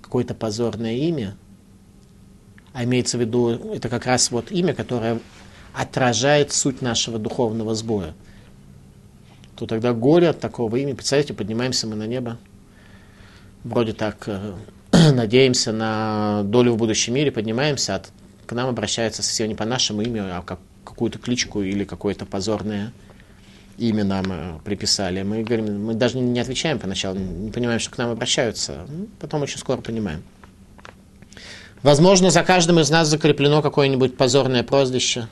какое-то 0.00 0.34
позорное 0.34 0.94
имя, 0.94 1.36
а 2.72 2.84
имеется 2.84 3.18
в 3.18 3.20
виду, 3.20 3.50
это 3.74 3.88
как 3.88 4.06
раз 4.06 4.30
вот 4.30 4.50
имя, 4.50 4.74
которое 4.74 5.20
отражает 5.74 6.52
суть 6.52 6.82
нашего 6.82 7.18
духовного 7.18 7.74
сбоя– 7.74 8.14
то 9.62 9.66
тогда 9.66 9.92
горе 9.92 10.30
от 10.30 10.40
такого 10.40 10.74
имени, 10.74 10.94
представляете, 10.94 11.34
поднимаемся 11.34 11.86
мы 11.86 11.94
на 11.94 12.06
небо, 12.06 12.38
вроде 13.62 13.92
так 13.92 14.24
э, 14.26 14.54
надеемся 15.12 15.72
на 15.72 16.42
долю 16.44 16.72
в 16.72 16.78
будущем 16.78 17.14
мире, 17.14 17.30
поднимаемся, 17.30 17.94
а 17.94 18.02
к 18.46 18.52
нам 18.52 18.68
обращаются 18.68 19.22
совсем 19.22 19.48
не 19.48 19.54
по 19.54 19.64
нашему 19.64 20.02
имени, 20.02 20.18
а 20.18 20.42
как 20.42 20.58
какую-то 20.84 21.20
кличку 21.20 21.62
или 21.62 21.84
какое-то 21.84 22.26
позорное 22.26 22.92
имя 23.88 24.04
нам 24.04 24.24
э, 24.30 24.58
приписали. 24.64 25.22
Мы 25.22 25.42
говорим, 25.42 25.86
мы 25.86 25.94
даже 25.94 26.18
не 26.18 26.40
отвечаем 26.40 26.78
поначалу, 26.78 27.18
не 27.18 27.50
понимаем, 27.50 27.80
что 27.80 27.90
к 27.90 27.98
нам 27.98 28.10
обращаются, 28.10 28.86
ну, 28.88 29.08
потом 29.20 29.42
очень 29.42 29.58
скоро 29.58 29.80
понимаем. 29.80 30.22
Возможно, 31.82 32.30
за 32.30 32.42
каждым 32.44 32.78
из 32.78 32.90
нас 32.90 33.08
закреплено 33.08 33.60
какое-нибудь 33.60 34.16
позорное 34.16 34.62
прозвище, 34.62 35.28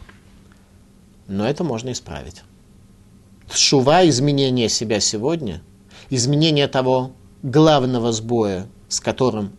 но 1.29 1.49
это 1.49 1.63
можно 1.63 1.93
исправить 1.93 2.43
шува, 3.55 4.09
изменение 4.09 4.69
себя 4.69 5.01
сегодня, 5.01 5.63
изменение 6.09 6.69
того 6.69 7.13
главного 7.43 8.13
сбоя, 8.13 8.67
с 8.89 9.01
которым 9.01 9.53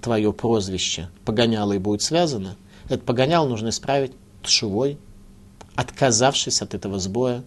твое 0.00 0.32
прозвище 0.32 1.08
погоняло 1.24 1.72
и 1.72 1.78
будет 1.78 2.02
связано, 2.02 2.56
это 2.88 3.02
погонял 3.04 3.48
нужно 3.48 3.68
исправить 3.68 4.12
тшувой, 4.42 4.98
отказавшись 5.74 6.62
от 6.62 6.74
этого 6.74 6.98
сбоя. 6.98 7.42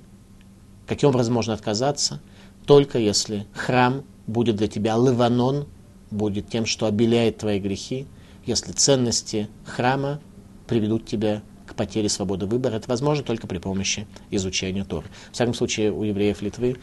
Каким 0.88 1.10
образом 1.10 1.34
можно 1.34 1.54
отказаться? 1.54 2.22
Только 2.66 3.00
если 3.00 3.48
храм 3.54 4.04
будет 4.28 4.56
для 4.56 4.68
тебя 4.68 4.96
лыванон, 4.96 5.68
будет 6.10 6.50
тем, 6.50 6.66
что 6.66 6.86
обеляет 6.86 7.38
твои 7.38 7.60
грехи, 7.60 8.08
если 8.46 8.72
ценности 8.72 9.50
храма 9.66 10.20
приведут 10.68 11.06
тебя 11.06 11.42
к 11.66 11.76
потере 11.76 12.10
свободы 12.10 12.46
выбора. 12.46 12.76
Это 12.76 12.90
возможно 12.90 13.24
только 13.24 13.48
при 13.48 13.58
помощи 13.58 14.08
изучения 14.30 14.84
Торы. 14.84 15.08
В 15.32 15.34
всяком 15.34 15.54
случае, 15.54 15.92
у 15.92 16.04
евреев 16.04 16.42
Литвы 16.42 16.78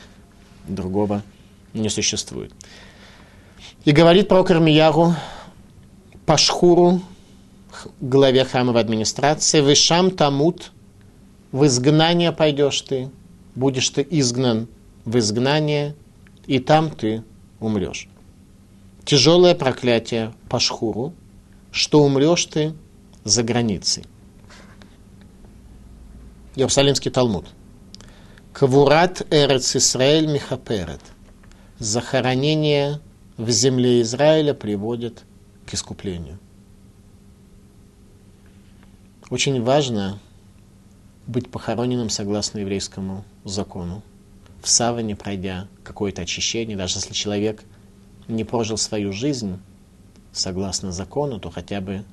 другого 0.66 1.22
не 1.74 1.88
существует. 1.90 2.52
И 3.84 3.92
говорит 3.92 4.28
про 4.28 4.44
Кармияру 4.44 5.14
Пашхуру, 6.26 7.00
главе 8.00 8.44
храмовой 8.44 8.80
администрации, 8.80 9.60
«Вышам 9.60 10.10
тамут, 10.10 10.72
в 11.52 11.64
изгнание 11.66 12.32
пойдешь 12.32 12.80
ты, 12.82 13.10
будешь 13.58 13.88
ты 13.90 14.06
изгнан 14.08 14.68
в 15.04 15.18
изгнание, 15.18 15.94
и 16.46 16.58
там 16.58 16.90
ты 16.90 17.24
умрешь». 17.60 18.08
Тяжелое 19.04 19.54
проклятие 19.54 20.34
Пашхуру, 20.48 21.14
что 21.72 22.02
умрешь 22.02 22.44
ты 22.46 22.74
за 23.24 23.42
границей. 23.42 24.04
Иерусалимский 26.56 27.10
Талмуд. 27.10 27.46
Кавурат 28.52 29.26
Эрец 29.30 29.76
Исраэль 29.76 30.26
Михаперет. 30.26 31.00
Захоронение 31.78 33.00
в 33.36 33.48
земле 33.50 34.02
Израиля 34.02 34.52
приводит 34.54 35.22
к 35.66 35.74
искуплению. 35.74 36.38
Очень 39.30 39.62
важно 39.62 40.18
быть 41.28 41.48
похороненным 41.48 42.10
согласно 42.10 42.58
еврейскому 42.58 43.24
закону. 43.44 44.02
В 44.60 44.68
саване 44.68 45.14
пройдя 45.14 45.68
какое-то 45.84 46.22
очищение, 46.22 46.76
даже 46.76 46.98
если 46.98 47.14
человек 47.14 47.62
не 48.26 48.42
прожил 48.42 48.76
свою 48.76 49.12
жизнь 49.12 49.58
согласно 50.32 50.90
закону, 50.90 51.38
то 51.38 51.50
хотя 51.50 51.80
бы 51.80 52.04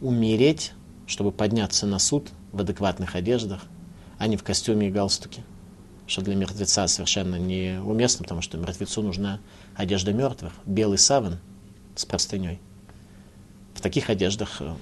умереть, 0.00 0.72
чтобы 1.06 1.32
подняться 1.32 1.86
на 1.86 1.98
суд– 1.98 2.30
в 2.54 2.60
адекватных 2.60 3.16
одеждах, 3.16 3.62
а 4.16 4.28
не 4.28 4.36
в 4.36 4.44
костюме 4.44 4.88
и 4.88 4.90
галстуке, 4.90 5.42
что 6.06 6.22
для 6.22 6.36
мертвеца 6.36 6.86
совершенно 6.86 7.34
неуместно, 7.34 8.22
потому 8.22 8.42
что 8.42 8.56
мертвецу 8.56 9.02
нужна 9.02 9.40
одежда 9.74 10.12
мертвых, 10.12 10.52
белый 10.64 10.98
саван 10.98 11.38
с 11.96 12.04
простыней. 12.04 12.60
В 13.74 13.80
таких 13.80 14.08
одеждах 14.08 14.60
э, 14.60 14.72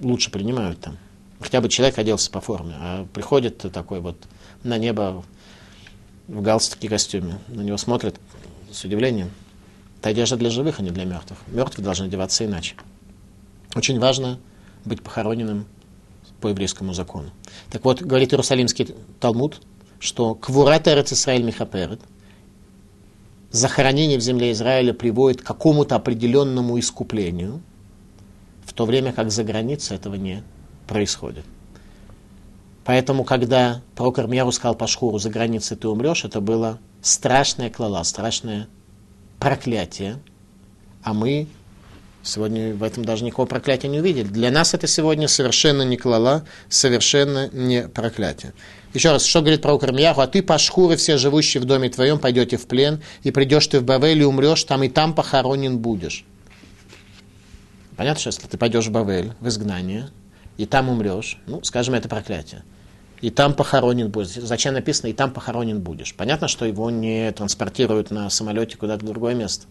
лучше 0.00 0.30
принимают 0.30 0.80
там. 0.80 0.96
Хотя 1.44 1.60
бы 1.60 1.68
человек 1.68 1.98
оделся 1.98 2.30
по 2.30 2.40
форме, 2.40 2.74
а 2.78 3.06
приходит 3.12 3.58
такой 3.70 4.00
вот 4.00 4.16
на 4.62 4.78
небо 4.78 5.22
в 6.26 6.40
галстуке 6.40 6.88
костюме. 6.88 7.38
На 7.48 7.60
него 7.60 7.76
смотрят 7.76 8.18
с 8.72 8.82
удивлением. 8.82 9.30
Это 10.00 10.08
одежда 10.08 10.38
для 10.38 10.48
живых, 10.48 10.80
а 10.80 10.82
не 10.82 10.90
для 10.90 11.04
мертвых. 11.04 11.38
Мертвые 11.48 11.84
должны 11.84 12.06
одеваться 12.06 12.46
иначе. 12.46 12.76
Очень 13.74 14.00
важно 14.00 14.38
быть 14.86 15.02
похороненным 15.02 15.66
по 16.40 16.48
еврейскому 16.48 16.94
закону. 16.94 17.28
Так 17.70 17.84
вот, 17.84 18.00
говорит 18.00 18.32
Иерусалимский 18.32 18.94
Талмуд, 19.20 19.60
что 19.98 20.34
квурат 20.34 20.88
эрец 20.88 21.12
Исраэль 21.12 21.42
михаперет, 21.42 22.00
захоронение 23.50 24.16
в 24.16 24.22
земле 24.22 24.50
Израиля 24.52 24.94
приводит 24.94 25.42
к 25.42 25.44
какому-то 25.44 25.96
определенному 25.96 26.80
искуплению, 26.80 27.60
в 28.64 28.72
то 28.72 28.86
время 28.86 29.12
как 29.12 29.30
за 29.30 29.44
границей 29.44 29.98
этого 29.98 30.14
не 30.14 30.42
происходит. 30.86 31.44
Поэтому, 32.84 33.24
когда 33.24 33.82
пророк 33.94 34.18
Ирмьяру 34.18 34.52
сказал 34.52 34.74
Пашхуру, 34.74 35.18
за 35.18 35.30
границей 35.30 35.76
ты 35.76 35.88
умрешь, 35.88 36.24
это 36.24 36.40
было 36.40 36.78
страшная 37.00 37.70
клала, 37.70 38.02
страшное 38.04 38.68
проклятие. 39.38 40.18
А 41.02 41.14
мы 41.14 41.48
сегодня 42.22 42.74
в 42.74 42.82
этом 42.82 43.04
даже 43.04 43.24
никакого 43.24 43.46
проклятия 43.46 43.88
не 43.88 44.00
увидели. 44.00 44.26
Для 44.26 44.50
нас 44.50 44.74
это 44.74 44.86
сегодня 44.86 45.28
совершенно 45.28 45.82
не 45.82 45.96
клала, 45.96 46.44
совершенно 46.68 47.48
не 47.52 47.88
проклятие. 47.88 48.52
Еще 48.92 49.10
раз, 49.10 49.24
что 49.24 49.40
говорит 49.40 49.62
пророк 49.62 49.84
Ирмьяху? 49.84 50.20
А 50.20 50.26
ты, 50.26 50.42
Пашхуры, 50.42 50.96
все 50.96 51.16
живущие 51.16 51.62
в 51.62 51.64
доме 51.64 51.88
твоем, 51.88 52.18
пойдете 52.18 52.56
в 52.56 52.66
плен, 52.66 53.02
и 53.22 53.30
придешь 53.30 53.66
ты 53.66 53.80
в 53.80 53.84
Бавель, 53.84 54.20
и 54.20 54.24
умрешь 54.24 54.64
там, 54.64 54.82
и 54.82 54.88
там 54.88 55.14
похоронен 55.14 55.78
будешь. 55.78 56.24
Понятно, 57.96 58.20
что 58.20 58.28
если 58.28 58.46
ты 58.46 58.58
пойдешь 58.58 58.86
в 58.86 58.90
Бавель, 58.90 59.32
в 59.40 59.48
изгнание, 59.48 60.10
и 60.56 60.66
там 60.66 60.88
умрешь, 60.88 61.38
ну, 61.46 61.62
скажем, 61.62 61.94
это 61.94 62.08
проклятие 62.08 62.62
и 63.24 63.30
там 63.30 63.54
похоронен 63.54 64.10
будешь. 64.10 64.34
Зачем 64.34 64.74
написано, 64.74 65.08
и 65.08 65.14
там 65.14 65.32
похоронен 65.32 65.80
будешь? 65.80 66.14
Понятно, 66.14 66.46
что 66.46 66.66
его 66.66 66.90
не 66.90 67.32
транспортируют 67.32 68.10
на 68.10 68.28
самолете 68.28 68.76
куда-то 68.76 69.02
в 69.02 69.08
другое 69.08 69.34
место. 69.34 69.64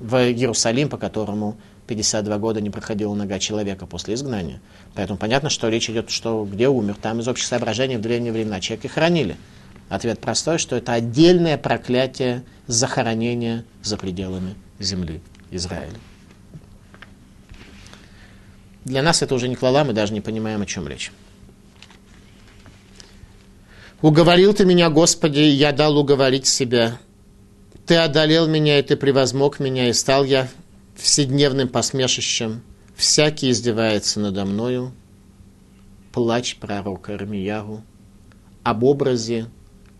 В 0.00 0.16
Иерусалим, 0.16 0.88
по 0.88 0.98
которому 0.98 1.56
52 1.86 2.38
года 2.38 2.60
не 2.60 2.68
проходила 2.68 3.14
нога 3.14 3.38
человека 3.38 3.86
после 3.86 4.14
изгнания. 4.14 4.60
Поэтому 4.96 5.20
понятно, 5.20 5.50
что 5.50 5.68
речь 5.68 5.88
идет, 5.88 6.10
что 6.10 6.44
где 6.44 6.68
умер, 6.68 6.96
там 7.00 7.20
из 7.20 7.28
общих 7.28 7.46
соображений 7.46 7.96
в 7.96 8.00
древние 8.00 8.32
времена 8.32 8.58
человека 8.58 8.88
хранили. 8.88 9.36
Ответ 9.88 10.18
простой, 10.18 10.58
что 10.58 10.74
это 10.74 10.92
отдельное 10.92 11.58
проклятие 11.58 12.42
захоронения 12.66 13.64
за 13.84 13.96
пределами 13.96 14.56
земли 14.80 15.20
Израиля. 15.52 15.94
Для 18.86 19.02
нас 19.02 19.20
это 19.20 19.34
уже 19.34 19.48
не 19.48 19.56
клала, 19.56 19.82
мы 19.82 19.92
даже 19.94 20.12
не 20.12 20.20
понимаем, 20.20 20.62
о 20.62 20.66
чем 20.66 20.86
речь. 20.86 21.10
Уговорил 24.00 24.54
ты 24.54 24.64
меня, 24.64 24.90
Господи, 24.90 25.40
и 25.40 25.48
я 25.48 25.72
дал 25.72 25.98
уговорить 25.98 26.46
себя. 26.46 27.00
Ты 27.84 27.96
одолел 27.96 28.46
меня, 28.46 28.78
и 28.78 28.82
ты 28.82 28.96
превозмог 28.96 29.58
меня, 29.58 29.88
и 29.88 29.92
стал 29.92 30.22
я 30.22 30.48
вседневным 30.94 31.68
посмешищем. 31.68 32.62
Всякий 32.94 33.50
издевается 33.50 34.20
надо 34.20 34.44
мною. 34.44 34.92
Плач 36.12 36.54
пророка 36.54 37.14
Армиягу 37.14 37.82
об 38.62 38.84
образе 38.84 39.46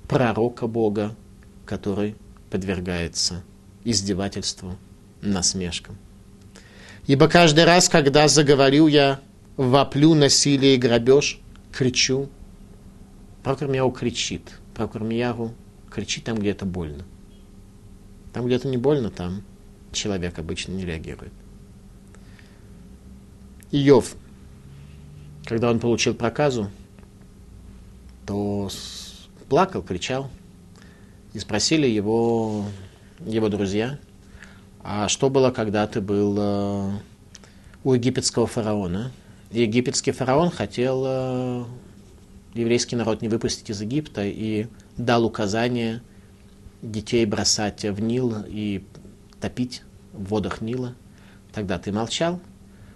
пророка 0.07 0.69
Бога, 0.69 1.17
который 1.65 2.15
подвергается 2.51 3.43
издевательству, 3.83 4.77
насмешкам. 5.23 5.99
Ибо 7.07 7.29
каждый 7.29 7.65
раз, 7.65 7.89
когда 7.89 8.27
заговорил 8.29 8.89
я, 8.89 9.21
воплю 9.57 10.15
насилие 10.15 10.75
и 10.75 10.79
грабеж, 10.79 11.41
кричу, 11.73 12.29
Пророк 13.47 13.63
Ирмияу 13.63 13.93
кричит. 13.93 14.59
Пророк 14.75 14.97
Ирмияу 14.97 15.55
кричит 15.89 16.25
там, 16.25 16.37
где 16.37 16.51
это 16.51 16.67
больно. 16.67 17.05
Там, 18.33 18.45
где 18.45 18.57
это 18.57 18.67
не 18.67 18.77
больно, 18.77 19.09
там 19.09 19.45
человек 19.93 20.37
обычно 20.41 20.73
не 20.73 20.85
реагирует. 20.85 21.33
Иов, 23.71 24.17
когда 25.45 25.71
он 25.71 25.79
получил 25.79 26.13
проказу, 26.13 26.73
то 28.27 28.69
плакал, 29.49 29.83
кричал. 29.83 30.29
И 31.33 31.39
спросили 31.39 31.87
его, 31.87 32.65
его 33.25 33.49
друзья, 33.49 33.97
а 34.89 35.09
что 35.09 35.31
было, 35.31 35.51
когда 35.51 35.85
ты 35.89 36.01
был 36.01 36.37
э, 36.39 36.91
у 37.83 37.95
египетского 37.95 38.47
фараона? 38.47 39.11
Египетский 39.51 40.13
фараон 40.13 40.51
хотел 40.51 41.03
э, 41.05 41.65
еврейский 42.55 42.95
народ 42.95 43.21
не 43.21 43.27
выпустить 43.27 43.69
из 43.69 43.81
Египта 43.81 44.23
и 44.25 44.69
дал 44.97 45.25
указание 45.25 46.03
детей 46.83 47.27
бросать 47.27 47.83
в 47.83 48.01
Нил 48.01 48.45
и 48.47 48.85
топить 49.41 49.83
в 50.13 50.27
водах 50.29 50.61
Нила. 50.61 50.95
Тогда 51.53 51.81
ты 51.81 51.91
молчал. 51.91 52.41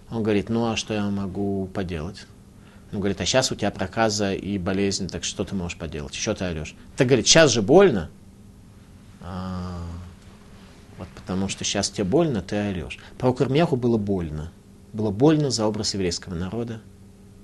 Он 0.09 0.23
говорит, 0.23 0.47
ну 0.47 0.71
а 0.71 0.77
что 0.77 0.93
я 0.93 1.09
могу 1.09 1.67
поделать? 1.73 2.25
Он 2.93 2.99
говорит, 2.99 3.19
а 3.19 3.25
сейчас 3.25 3.51
у 3.51 3.55
тебя 3.55 3.69
проказа 3.69 4.33
и 4.33 4.57
болезнь, 4.57 5.09
так 5.09 5.25
что 5.25 5.43
ты 5.43 5.55
можешь 5.55 5.77
поделать? 5.77 6.15
Еще 6.15 6.33
ты 6.35 6.45
орешь. 6.45 6.73
Ты 6.95 7.03
говорит, 7.03 7.27
сейчас 7.27 7.51
же 7.51 7.61
больно. 7.61 8.09
А, 9.19 9.90
вот 11.01 11.07
потому 11.15 11.47
что 11.47 11.63
сейчас 11.63 11.89
тебе 11.89 12.03
больно, 12.03 12.43
ты 12.43 12.55
орешь. 12.55 12.99
Про 13.17 13.33
Курмяху 13.33 13.75
было 13.75 13.97
больно. 13.97 14.51
Было 14.93 15.09
больно 15.09 15.49
за 15.49 15.65
образ 15.65 15.95
еврейского 15.95 16.35
народа. 16.35 16.79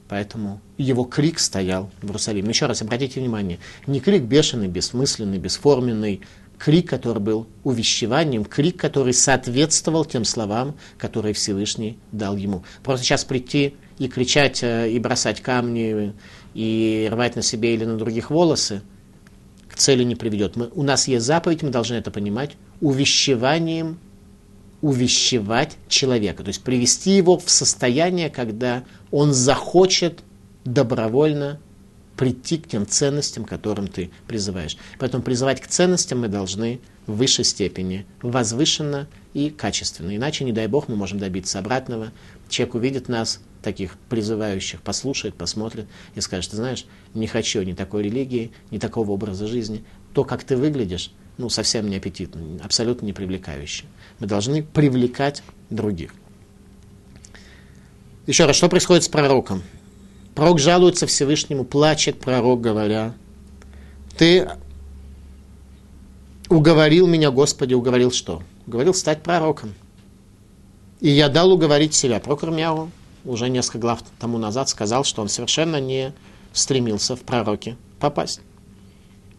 Поэтому 0.07 0.61
его 0.77 1.05
крик 1.05 1.39
стоял 1.39 1.89
в 1.99 2.05
Иерусалиме. 2.05 2.49
Еще 2.49 2.67
раз 2.67 2.83
обратите 2.83 3.19
внимание, 3.19 3.57
не 3.87 3.99
крик 3.99 4.21
бешеный, 4.21 4.67
бессмысленный, 4.67 5.39
бесформенный, 5.39 6.21
крик, 6.59 6.87
который 6.87 7.17
был 7.17 7.47
увещеванием, 7.63 8.45
крик, 8.45 8.77
который 8.77 9.13
соответствовал 9.13 10.05
тем 10.05 10.23
словам, 10.23 10.75
которые 10.99 11.33
Всевышний 11.33 11.97
дал 12.11 12.35
ему. 12.35 12.63
Просто 12.83 13.05
сейчас 13.05 13.25
прийти 13.25 13.73
и 13.97 14.07
кричать, 14.07 14.61
э, 14.61 14.91
и 14.91 14.99
бросать 14.99 15.41
камни, 15.41 16.13
и 16.53 17.09
рвать 17.11 17.35
на 17.35 17.41
себе 17.41 17.73
или 17.73 17.85
на 17.85 17.97
других 17.97 18.29
волосы, 18.29 18.83
к 19.67 19.75
цели 19.75 20.03
не 20.03 20.15
приведет. 20.15 20.55
Мы, 20.55 20.69
у 20.75 20.83
нас 20.83 21.07
есть 21.07 21.25
заповедь, 21.25 21.63
мы 21.63 21.71
должны 21.71 21.95
это 21.95 22.11
понимать, 22.11 22.51
увещеванием 22.81 23.99
увещевать 24.81 25.77
человека, 25.87 26.43
то 26.43 26.49
есть 26.49 26.63
привести 26.63 27.11
его 27.11 27.39
в 27.39 27.49
состояние, 27.49 28.29
когда 28.29 28.83
он 29.11 29.33
захочет 29.33 30.19
добровольно 30.65 31.59
прийти 32.15 32.57
к 32.57 32.67
тем 32.67 32.85
ценностям, 32.85 33.45
которым 33.45 33.87
ты 33.87 34.11
призываешь. 34.27 34.77
Поэтому 34.99 35.23
призывать 35.23 35.61
к 35.61 35.67
ценностям 35.67 36.19
мы 36.19 36.27
должны 36.27 36.79
в 37.05 37.15
высшей 37.15 37.45
степени, 37.45 38.05
возвышенно 38.21 39.07
и 39.33 39.49
качественно. 39.49 40.15
Иначе, 40.15 40.43
не 40.43 40.51
дай 40.51 40.67
бог, 40.67 40.87
мы 40.87 40.95
можем 40.95 41.19
добиться 41.19 41.59
обратного. 41.59 42.11
Человек 42.49 42.75
увидит 42.75 43.07
нас, 43.07 43.39
таких 43.61 43.97
призывающих, 44.09 44.81
послушает, 44.81 45.35
посмотрит 45.35 45.87
и 46.15 46.21
скажет, 46.21 46.51
ты 46.51 46.57
знаешь, 46.57 46.85
не 47.13 47.27
хочу 47.27 47.61
ни 47.63 47.73
такой 47.73 48.03
религии, 48.03 48.51
ни 48.71 48.77
такого 48.77 49.11
образа 49.11 49.47
жизни. 49.47 49.83
То, 50.13 50.23
как 50.23 50.43
ты 50.43 50.55
выглядишь, 50.55 51.11
ну, 51.37 51.49
совсем 51.49 51.89
не 51.89 51.97
аппетитно, 51.97 52.41
абсолютно 52.63 53.05
не 53.05 53.13
привлекающе. 53.13 53.85
Мы 54.19 54.27
должны 54.27 54.63
привлекать 54.63 55.43
других. 55.69 56.13
Еще 58.25 58.45
раз, 58.45 58.55
что 58.55 58.69
происходит 58.69 59.03
с 59.03 59.07
пророком? 59.07 59.63
Пророк 60.35 60.59
жалуется 60.59 61.07
Всевышнему, 61.07 61.63
плачет 61.63 62.19
пророк, 62.19 62.61
говоря, 62.61 63.13
ты 64.17 64.49
уговорил 66.49 67.07
меня, 67.07 67.31
Господи, 67.31 67.73
уговорил 67.73 68.11
что? 68.11 68.43
Уговорил 68.65 68.93
стать 68.93 69.23
пророком. 69.23 69.73
И 70.99 71.09
я 71.09 71.29
дал 71.29 71.51
уговорить 71.51 71.93
себя. 71.93 72.19
Пророк 72.19 72.43
Ирмяу 72.43 72.91
уже 73.23 73.49
несколько 73.49 73.79
глав 73.79 74.03
тому 74.19 74.37
назад 74.37 74.69
сказал, 74.69 75.03
что 75.03 75.21
он 75.21 75.29
совершенно 75.29 75.79
не 75.79 76.13
стремился 76.53 77.15
в 77.15 77.21
пророке 77.21 77.77
попасть. 77.99 78.41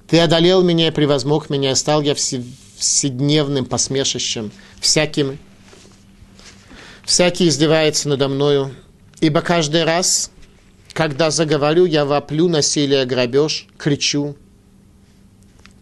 Ты 0.09 0.21
одолел 0.21 0.63
меня 0.63 0.89
и 0.89 0.91
превозмог 0.91 1.51
меня, 1.51 1.75
стал 1.75 2.01
я 2.01 2.15
вседневным 2.15 3.67
посмешищем, 3.67 4.51
всяким, 4.81 5.39
всякий 7.05 7.49
издевается 7.49 8.09
надо 8.09 8.29
мною, 8.29 8.75
ибо 9.21 9.43
каждый 9.43 9.85
раз, 9.85 10.31
когда 10.95 11.31
заговорю, 11.31 11.85
я 11.85 12.07
воплю 12.07 12.49
насилие, 12.49 13.05
грабеж, 13.05 13.67
кричу. 13.77 14.35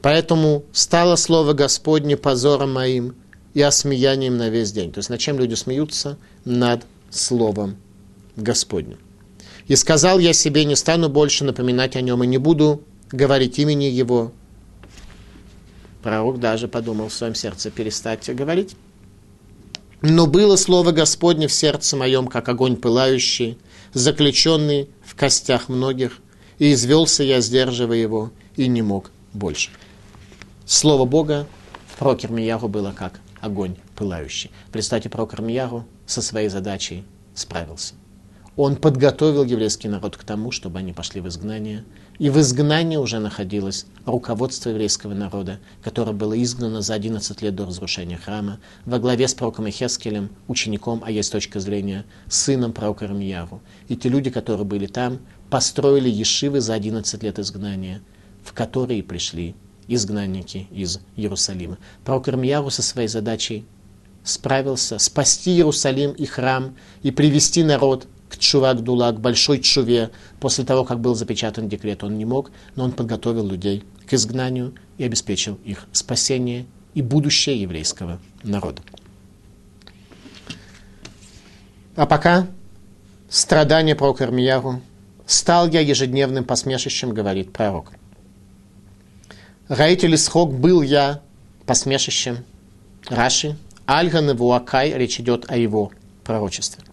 Поэтому 0.02 0.64
стало 0.72 1.14
слово 1.14 1.52
Господне 1.52 2.16
позором 2.16 2.72
моим 2.72 3.14
и 3.54 3.62
осмеянием 3.62 4.36
на 4.36 4.48
весь 4.48 4.72
день. 4.72 4.92
То 4.92 4.98
есть 4.98 5.08
над 5.08 5.20
чем 5.20 5.38
люди 5.38 5.54
смеются? 5.54 6.18
Над 6.44 6.84
словом 7.10 7.76
Господним. 8.34 8.98
И 9.68 9.76
сказал 9.76 10.18
я 10.18 10.32
себе, 10.32 10.64
не 10.64 10.74
стану 10.74 11.08
больше 11.08 11.44
напоминать 11.44 11.94
о 11.94 12.00
нем 12.00 12.22
и 12.24 12.26
не 12.26 12.38
буду 12.38 12.82
говорить 13.10 13.58
имени 13.58 13.84
его. 13.84 14.32
Пророк 16.02 16.38
даже 16.38 16.68
подумал 16.68 17.08
в 17.08 17.12
своем 17.14 17.34
сердце 17.34 17.70
перестать 17.70 18.34
говорить. 18.34 18.76
Но 20.02 20.26
было 20.26 20.56
слово 20.56 20.92
Господне 20.92 21.48
в 21.48 21.52
сердце 21.52 21.96
моем, 21.96 22.28
как 22.28 22.48
огонь 22.48 22.76
пылающий, 22.76 23.58
заключенный 23.92 24.88
в 25.04 25.16
костях 25.16 25.68
многих, 25.68 26.20
и 26.58 26.72
извелся 26.72 27.22
я, 27.22 27.40
сдерживая 27.40 27.96
его, 27.96 28.30
и 28.56 28.68
не 28.68 28.82
мог 28.82 29.10
больше. 29.32 29.70
Слово 30.64 31.06
Бога 31.06 31.46
в 31.88 31.98
пророке 31.98 32.26
Ирмияру 32.26 32.68
было 32.68 32.92
как 32.92 33.20
огонь 33.40 33.76
пылающий. 33.94 34.50
Представьте, 34.70 35.08
пророк 35.08 35.34
со 36.06 36.22
своей 36.22 36.48
задачей 36.48 37.04
справился. 37.34 37.94
он 38.56 38.76
подготовил 38.76 39.44
еврейский 39.44 39.88
народ 39.88 40.16
к 40.16 40.24
тому, 40.24 40.50
чтобы 40.50 40.78
они 40.78 40.92
пошли 40.92 41.20
в 41.20 41.28
изгнание. 41.28 41.84
И 42.18 42.30
в 42.30 42.40
изгнании 42.40 42.96
уже 42.96 43.18
находилось 43.18 43.86
руководство 44.06 44.70
еврейского 44.70 45.12
народа, 45.12 45.60
которое 45.82 46.12
было 46.12 46.40
изгнано 46.42 46.80
за 46.80 46.94
11 46.94 47.42
лет 47.42 47.54
до 47.54 47.66
разрушения 47.66 48.16
храма, 48.16 48.58
во 48.86 48.98
главе 48.98 49.28
с 49.28 49.34
пророком 49.34 49.68
Ихескелем, 49.68 50.30
учеником, 50.48 51.02
а 51.04 51.10
есть 51.10 51.30
точка 51.30 51.60
зрения, 51.60 52.06
сыном 52.28 52.72
пророка 52.72 53.06
Рамияру. 53.06 53.60
И 53.88 53.96
те 53.96 54.08
люди, 54.08 54.30
которые 54.30 54.64
были 54.64 54.86
там, 54.86 55.18
построили 55.50 56.08
ешивы 56.08 56.60
за 56.60 56.74
11 56.74 57.22
лет 57.22 57.38
изгнания, 57.38 58.00
в 58.42 58.52
которые 58.54 59.02
пришли 59.02 59.54
изгнанники 59.86 60.68
из 60.70 61.00
Иерусалима. 61.16 61.76
Пророк 62.04 62.28
Рамияру 62.28 62.70
со 62.70 62.82
своей 62.82 63.08
задачей 63.08 63.66
справился 64.24 64.98
спасти 64.98 65.52
Иерусалим 65.52 66.12
и 66.12 66.24
храм 66.24 66.74
и 67.02 67.10
привести 67.10 67.62
народ 67.62 68.08
к 68.28 68.36
Чувак-Дула, 68.38 69.12
к 69.12 69.20
большой 69.20 69.60
Чуве, 69.60 70.10
после 70.40 70.64
того, 70.64 70.84
как 70.84 71.00
был 71.00 71.14
запечатан 71.14 71.68
декрет, 71.68 72.04
он 72.04 72.18
не 72.18 72.24
мог, 72.24 72.50
но 72.74 72.84
он 72.84 72.92
подготовил 72.92 73.46
людей 73.46 73.84
к 74.06 74.14
изгнанию 74.14 74.74
и 74.98 75.04
обеспечил 75.04 75.58
их 75.64 75.86
спасение 75.92 76.66
и 76.94 77.02
будущее 77.02 77.60
еврейского 77.60 78.18
народа. 78.42 78.82
А 81.94 82.06
пока 82.06 82.46
страдания 83.28 83.94
пророка 83.94 84.24
Ирмияру 84.24 84.80
стал 85.26 85.68
я 85.68 85.80
ежедневным 85.80 86.44
посмешищем, 86.44 87.12
говорит 87.12 87.52
пророк. 87.52 87.92
Раитель 89.68 90.14
Исхок 90.14 90.52
был 90.52 90.82
я 90.82 91.22
посмешищем. 91.64 92.44
Раши, 93.08 93.56
Альган 93.86 94.36
Вуакай, 94.36 94.92
речь 94.92 95.18
идет 95.20 95.50
о 95.50 95.56
его 95.56 95.90
пророчестве. 96.24 96.85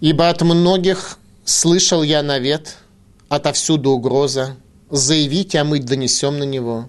Ибо 0.00 0.28
от 0.28 0.42
многих 0.42 1.18
слышал 1.44 2.04
я 2.04 2.22
навет, 2.22 2.76
отовсюду 3.28 3.90
угроза, 3.90 4.56
заявите, 4.90 5.58
а 5.58 5.64
мы 5.64 5.80
донесем 5.80 6.38
на 6.38 6.44
него. 6.44 6.88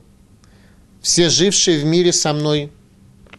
Все 1.02 1.30
жившие 1.30 1.80
в 1.80 1.86
мире 1.86 2.13
со 2.13 2.34
мной 2.34 2.72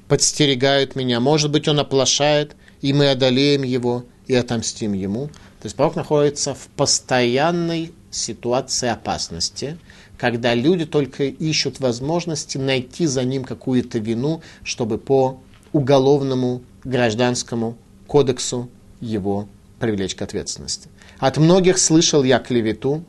подстерегают 0.09 0.97
меня. 0.97 1.21
Может 1.21 1.53
быть, 1.53 1.69
он 1.69 1.79
оплошает, 1.79 2.57
и 2.81 2.93
мы 2.93 3.11
одолеем 3.11 3.63
его 3.63 4.05
и 4.27 4.35
отомстим 4.35 4.93
ему. 4.93 5.29
То 5.61 5.67
есть 5.67 5.77
пророк 5.77 5.95
находится 5.95 6.53
в 6.55 6.67
постоянной 6.75 7.93
ситуации 8.11 8.89
опасности, 8.89 9.79
когда 10.19 10.53
люди 10.53 10.85
только 10.85 11.25
ищут 11.25 11.79
возможности 11.79 12.59
найти 12.59 13.07
за 13.07 13.23
ним 13.23 13.45
какую-то 13.45 14.01
вину, 14.01 14.43
чтобы 14.65 14.99
по 14.99 15.39
уголовному 15.73 16.63
гражданскому 16.83 17.77
кодексу 18.09 18.69
его 19.01 19.47
привлечь 19.81 20.15
к 20.15 20.23
ответственности. 20.23 20.89
От 21.19 21.39
многих 21.39 21.79
слышал 21.79 22.23
я 22.23 22.39
клевету, 22.39 23.03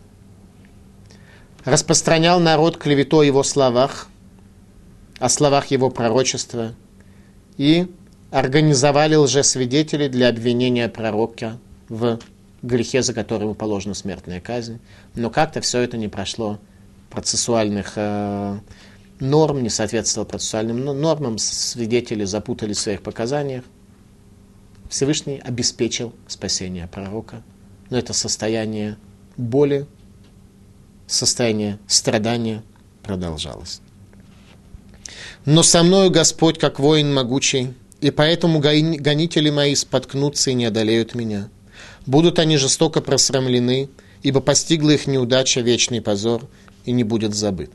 распространял 1.63 2.39
народ 2.39 2.77
клевету 2.77 3.19
о 3.19 3.23
его 3.23 3.43
словах, 3.43 4.07
о 5.19 5.29
словах 5.29 5.67
его 5.67 5.91
пророчества 5.91 6.73
и 7.57 7.87
организовали 8.31 9.15
лжесвидетелей 9.15 10.09
для 10.09 10.29
обвинения 10.29 10.89
пророка 10.89 11.59
в 11.89 12.19
грехе, 12.63 13.03
за 13.03 13.13
который 13.13 13.43
ему 13.43 13.53
положена 13.53 13.93
смертная 13.93 14.39
казнь. 14.39 14.79
Но 15.13 15.29
как-то 15.29 15.61
все 15.61 15.79
это 15.79 15.97
не 15.97 16.07
прошло 16.07 16.59
процессуальных 17.09 17.93
э, 17.97 18.57
норм, 19.19 19.61
не 19.61 19.69
соответствовало 19.69 20.27
процессуальным 20.27 20.83
нормам, 20.83 21.37
свидетели 21.37 22.23
запутались 22.23 22.77
в 22.77 22.81
своих 22.81 23.01
показаниях. 23.01 23.63
Всевышний 24.91 25.39
обеспечил 25.39 26.13
спасение 26.27 26.85
пророка. 26.85 27.43
Но 27.89 27.97
это 27.97 28.11
состояние 28.11 28.97
боли, 29.37 29.87
состояние 31.07 31.79
страдания 31.87 32.61
продолжалось. 33.01 33.79
Но 35.45 35.63
со 35.63 35.81
мною 35.83 36.11
Господь, 36.11 36.59
как 36.59 36.77
воин 36.77 37.13
могучий, 37.13 37.73
и 38.01 38.11
поэтому 38.11 38.59
гонители 38.59 39.49
мои 39.49 39.75
споткнутся 39.75 40.51
и 40.51 40.55
не 40.55 40.65
одолеют 40.65 41.15
меня. 41.15 41.49
Будут 42.05 42.37
они 42.37 42.57
жестоко 42.57 42.99
просрамлены, 42.99 43.89
ибо 44.23 44.41
постигла 44.41 44.89
их 44.89 45.07
неудача, 45.07 45.61
вечный 45.61 46.01
позор, 46.01 46.49
и 46.83 46.91
не 46.91 47.05
будет 47.05 47.33
забыт. 47.33 47.71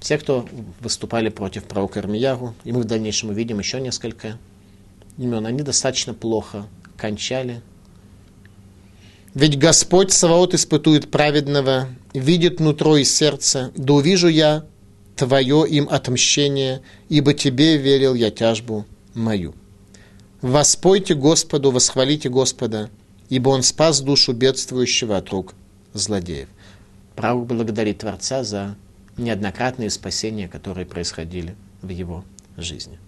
Все, 0.00 0.18
кто 0.18 0.48
выступали 0.80 1.28
против 1.28 1.62
пророка 1.62 2.00
Ирмияру, 2.00 2.56
и 2.64 2.72
мы 2.72 2.80
в 2.80 2.86
дальнейшем 2.86 3.30
увидим 3.30 3.60
еще 3.60 3.80
несколько 3.80 4.36
имен, 5.18 5.46
они 5.46 5.62
достаточно 5.62 6.14
плохо 6.14 6.66
кончали. 6.96 7.62
Ведь 9.34 9.58
Господь 9.58 10.12
Саваот 10.12 10.54
испытует 10.54 11.10
праведного, 11.10 11.88
видит 12.12 12.60
нутро 12.60 12.98
и 12.98 13.04
сердце, 13.04 13.72
да 13.76 13.94
увижу 13.94 14.28
я 14.28 14.66
Твое 15.16 15.66
им 15.68 15.88
отмщение, 15.90 16.82
ибо 17.08 17.32
Тебе 17.34 17.76
верил 17.76 18.14
я 18.14 18.30
тяжбу 18.30 18.86
мою. 19.14 19.54
Воспойте 20.40 21.14
Господу, 21.14 21.70
восхвалите 21.70 22.28
Господа, 22.28 22.90
ибо 23.28 23.50
Он 23.50 23.62
спас 23.62 24.00
душу 24.00 24.32
бедствующего 24.32 25.16
от 25.16 25.30
рук 25.30 25.54
злодеев. 25.94 26.48
Пророк 27.14 27.46
благодарит 27.46 27.98
Творца 27.98 28.42
за 28.42 28.76
неоднократные 29.16 29.90
спасения, 29.90 30.48
которые 30.48 30.86
происходили 30.86 31.54
в 31.82 31.88
его 31.88 32.24
жизни. 32.56 32.98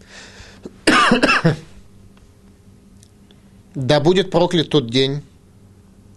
Да 3.74 3.98
будет 3.98 4.30
проклят 4.30 4.70
тот 4.70 4.88
день, 4.88 5.22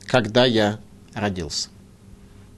когда 0.05 0.45
я 0.45 0.79
родился. 1.13 1.69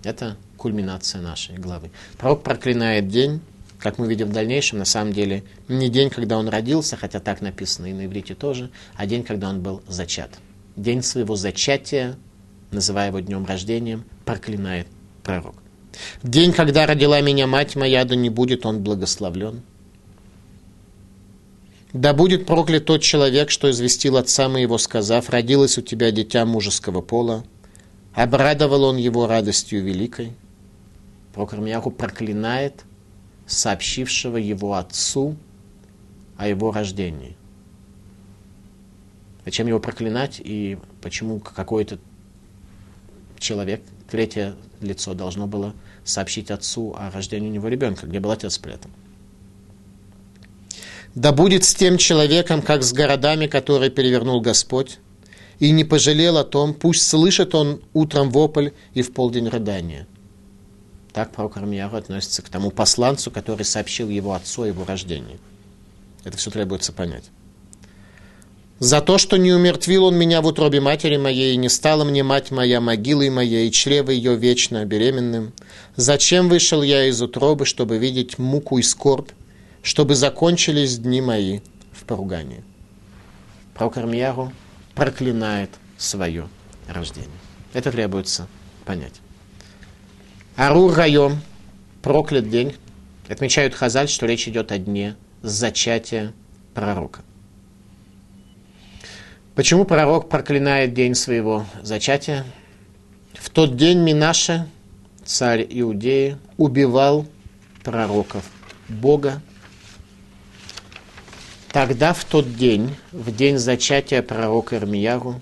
Это 0.03 0.37
кульминация 0.57 1.21
нашей 1.21 1.55
главы. 1.55 1.89
Пророк 2.17 2.43
проклинает 2.43 3.07
день, 3.07 3.39
как 3.79 3.97
мы 3.97 4.07
видим 4.07 4.27
в 4.27 4.33
дальнейшем, 4.33 4.77
на 4.79 4.85
самом 4.85 5.13
деле, 5.13 5.43
не 5.69 5.89
день, 5.89 6.09
когда 6.09 6.37
он 6.37 6.49
родился, 6.49 6.97
хотя 6.97 7.19
так 7.19 7.41
написано 7.41 7.87
и 7.87 7.93
на 7.93 8.05
иврите 8.05 8.35
тоже, 8.35 8.69
а 8.95 9.05
день, 9.05 9.23
когда 9.23 9.49
он 9.49 9.61
был 9.61 9.81
зачат. 9.87 10.31
День 10.75 11.01
своего 11.01 11.35
зачатия, 11.35 12.17
называя 12.71 13.07
его 13.07 13.19
днем 13.19 13.45
рождения, 13.45 14.01
проклинает 14.25 14.87
пророк. 15.23 15.55
День, 16.23 16.51
когда 16.51 16.85
родила 16.85 17.19
меня 17.21 17.47
мать 17.47 17.75
моя, 17.75 18.03
да 18.03 18.15
не 18.15 18.29
будет 18.29 18.65
он 18.65 18.83
благословлен. 18.83 19.63
Да 21.93 22.13
будет 22.13 22.45
проклят 22.45 22.85
тот 22.85 23.01
человек, 23.01 23.49
что 23.49 23.71
известил 23.71 24.17
отца 24.17 24.47
моего, 24.47 24.77
сказав, 24.77 25.29
родилось 25.29 25.79
у 25.79 25.81
тебя 25.81 26.11
дитя 26.11 26.45
мужеского 26.45 27.01
пола. 27.01 27.43
Обрадовал 28.13 28.83
он 28.83 28.97
его 28.97 29.25
радостью 29.25 29.83
великой. 29.83 30.33
Прокормьяху 31.33 31.89
проклинает 31.89 32.85
сообщившего 33.47 34.37
его 34.37 34.75
отцу 34.75 35.35
о 36.37 36.47
его 36.47 36.71
рождении. 36.71 37.35
Зачем 39.45 39.65
его 39.65 39.79
проклинать 39.79 40.39
и 40.43 40.77
почему 41.01 41.39
какой-то 41.39 41.97
человек, 43.39 43.81
третье 44.11 44.55
лицо, 44.79 45.15
должно 45.15 45.47
было 45.47 45.73
сообщить 46.03 46.51
отцу 46.51 46.93
о 46.95 47.09
рождении 47.09 47.49
у 47.49 47.51
него 47.53 47.67
ребенка, 47.67 48.05
где 48.05 48.19
был 48.19 48.29
отец 48.29 48.59
при 48.59 48.73
этом? 48.73 48.91
Да 51.15 51.31
будет 51.31 51.63
с 51.63 51.73
тем 51.73 51.97
человеком, 51.97 52.61
как 52.61 52.83
с 52.83 52.93
городами, 52.93 53.47
которые 53.47 53.89
перевернул 53.89 54.41
Господь, 54.41 54.99
и 55.59 55.71
не 55.71 55.83
пожалел 55.83 56.37
о 56.37 56.43
том, 56.43 56.73
пусть 56.73 57.07
слышит 57.07 57.55
он 57.55 57.81
утром 57.93 58.29
вопль 58.31 58.69
и 58.93 59.01
в 59.01 59.11
полдень 59.11 59.49
рыдания. 59.49 60.07
Так 61.11 61.31
пророк 61.31 61.57
Армияру 61.57 61.97
относится 61.97 62.41
к 62.41 62.49
тому 62.49 62.71
посланцу, 62.71 63.31
который 63.31 63.63
сообщил 63.63 64.09
его 64.09 64.33
отцу 64.33 64.63
о 64.63 64.67
его 64.67 64.85
рождении. 64.85 65.39
Это 66.23 66.37
все 66.37 66.51
требуется 66.51 66.93
понять. 66.93 67.25
За 68.77 69.01
то, 69.01 69.17
что 69.17 69.35
не 69.35 69.51
умертвил 69.51 70.05
он 70.05 70.15
меня 70.15 70.41
в 70.41 70.45
утробе 70.45 70.79
матери 70.79 71.17
моей, 71.17 71.53
и 71.53 71.57
не 71.57 71.67
стала 71.67 72.05
мне 72.05 72.23
мать 72.23 72.51
моя 72.51 72.79
могилой 72.79 73.29
моей, 73.29 73.67
и 73.67 73.71
чрево 73.71 74.11
ее 74.11 74.35
вечно 74.37 74.85
беременным. 74.85 75.51
Зачем 75.97 76.47
вышел 76.47 76.81
я 76.81 77.05
из 77.07 77.21
утробы, 77.21 77.65
чтобы 77.65 77.97
видеть 77.97 78.37
муку 78.37 78.77
и 78.77 78.81
скорбь, 78.81 79.31
чтобы 79.81 80.15
закончились 80.15 80.97
дни 80.97 81.21
мои 81.21 81.59
в 81.91 82.03
поругании. 82.03 82.63
Пророк 83.73 83.97
Армияру 83.97 84.51
проклинает 84.95 85.69
свое 85.97 86.47
рождение. 86.87 87.29
Это 87.73 87.91
требуется 87.91 88.47
понять. 88.85 89.21
Арур 90.55 90.93
Райом, 90.93 91.41
проклят 92.01 92.49
день, 92.49 92.75
отмечают 93.29 93.73
Хазаль, 93.73 94.09
что 94.09 94.25
речь 94.25 94.47
идет 94.47 94.71
о 94.71 94.77
дне 94.77 95.15
зачатия 95.41 96.33
пророка. 96.73 97.21
Почему 99.55 99.85
пророк 99.85 100.29
проклинает 100.29 100.93
день 100.93 101.15
своего 101.15 101.65
зачатия? 101.81 102.45
В 103.33 103.49
тот 103.49 103.77
день 103.77 103.99
Минаша, 103.99 104.67
царь 105.23 105.65
Иудеи, 105.69 106.37
убивал 106.57 107.25
пророков 107.83 108.43
Бога 108.87 109.41
Тогда 111.71 112.13
в 112.13 112.25
тот 112.25 112.55
день, 112.55 112.95
в 113.11 113.35
день 113.35 113.59
зачатия 113.59 114.23
пророка 114.23 114.77
Ирмияру, 114.77 115.39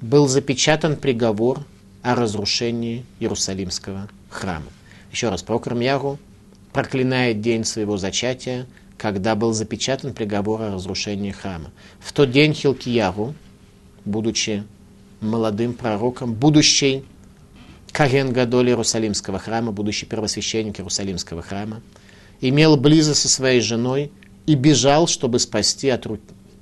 был 0.00 0.26
запечатан 0.26 0.96
приговор 0.96 1.64
о 2.02 2.16
разрушении 2.16 3.04
Иерусалимского 3.20 4.08
храма. 4.30 4.66
Еще 5.12 5.28
раз, 5.28 5.44
пророк 5.44 5.68
Ирмияру 5.68 6.18
проклинает 6.72 7.40
день 7.40 7.64
своего 7.64 7.96
зачатия, 7.98 8.66
когда 8.98 9.36
был 9.36 9.52
запечатан 9.52 10.12
приговор 10.12 10.60
о 10.62 10.74
разрушении 10.74 11.30
храма. 11.30 11.70
В 12.00 12.12
тот 12.12 12.32
день 12.32 12.52
Хилкияру, 12.52 13.34
будучи 14.04 14.64
молодым 15.20 15.74
пророком, 15.74 16.34
будущий 16.34 17.04
Карен 17.92 18.32
Гадоль 18.32 18.70
Иерусалимского 18.70 19.38
храма, 19.38 19.70
будущий 19.70 20.04
первосвященник 20.04 20.80
Иерусалимского 20.80 21.42
храма, 21.42 21.80
имел 22.40 22.76
близость 22.76 23.20
со 23.20 23.28
своей 23.28 23.60
женой 23.60 24.10
и 24.46 24.54
бежал, 24.54 25.06
чтобы 25.06 25.38
спасти 25.38 25.88
от 25.88 26.06
ру... 26.06 26.18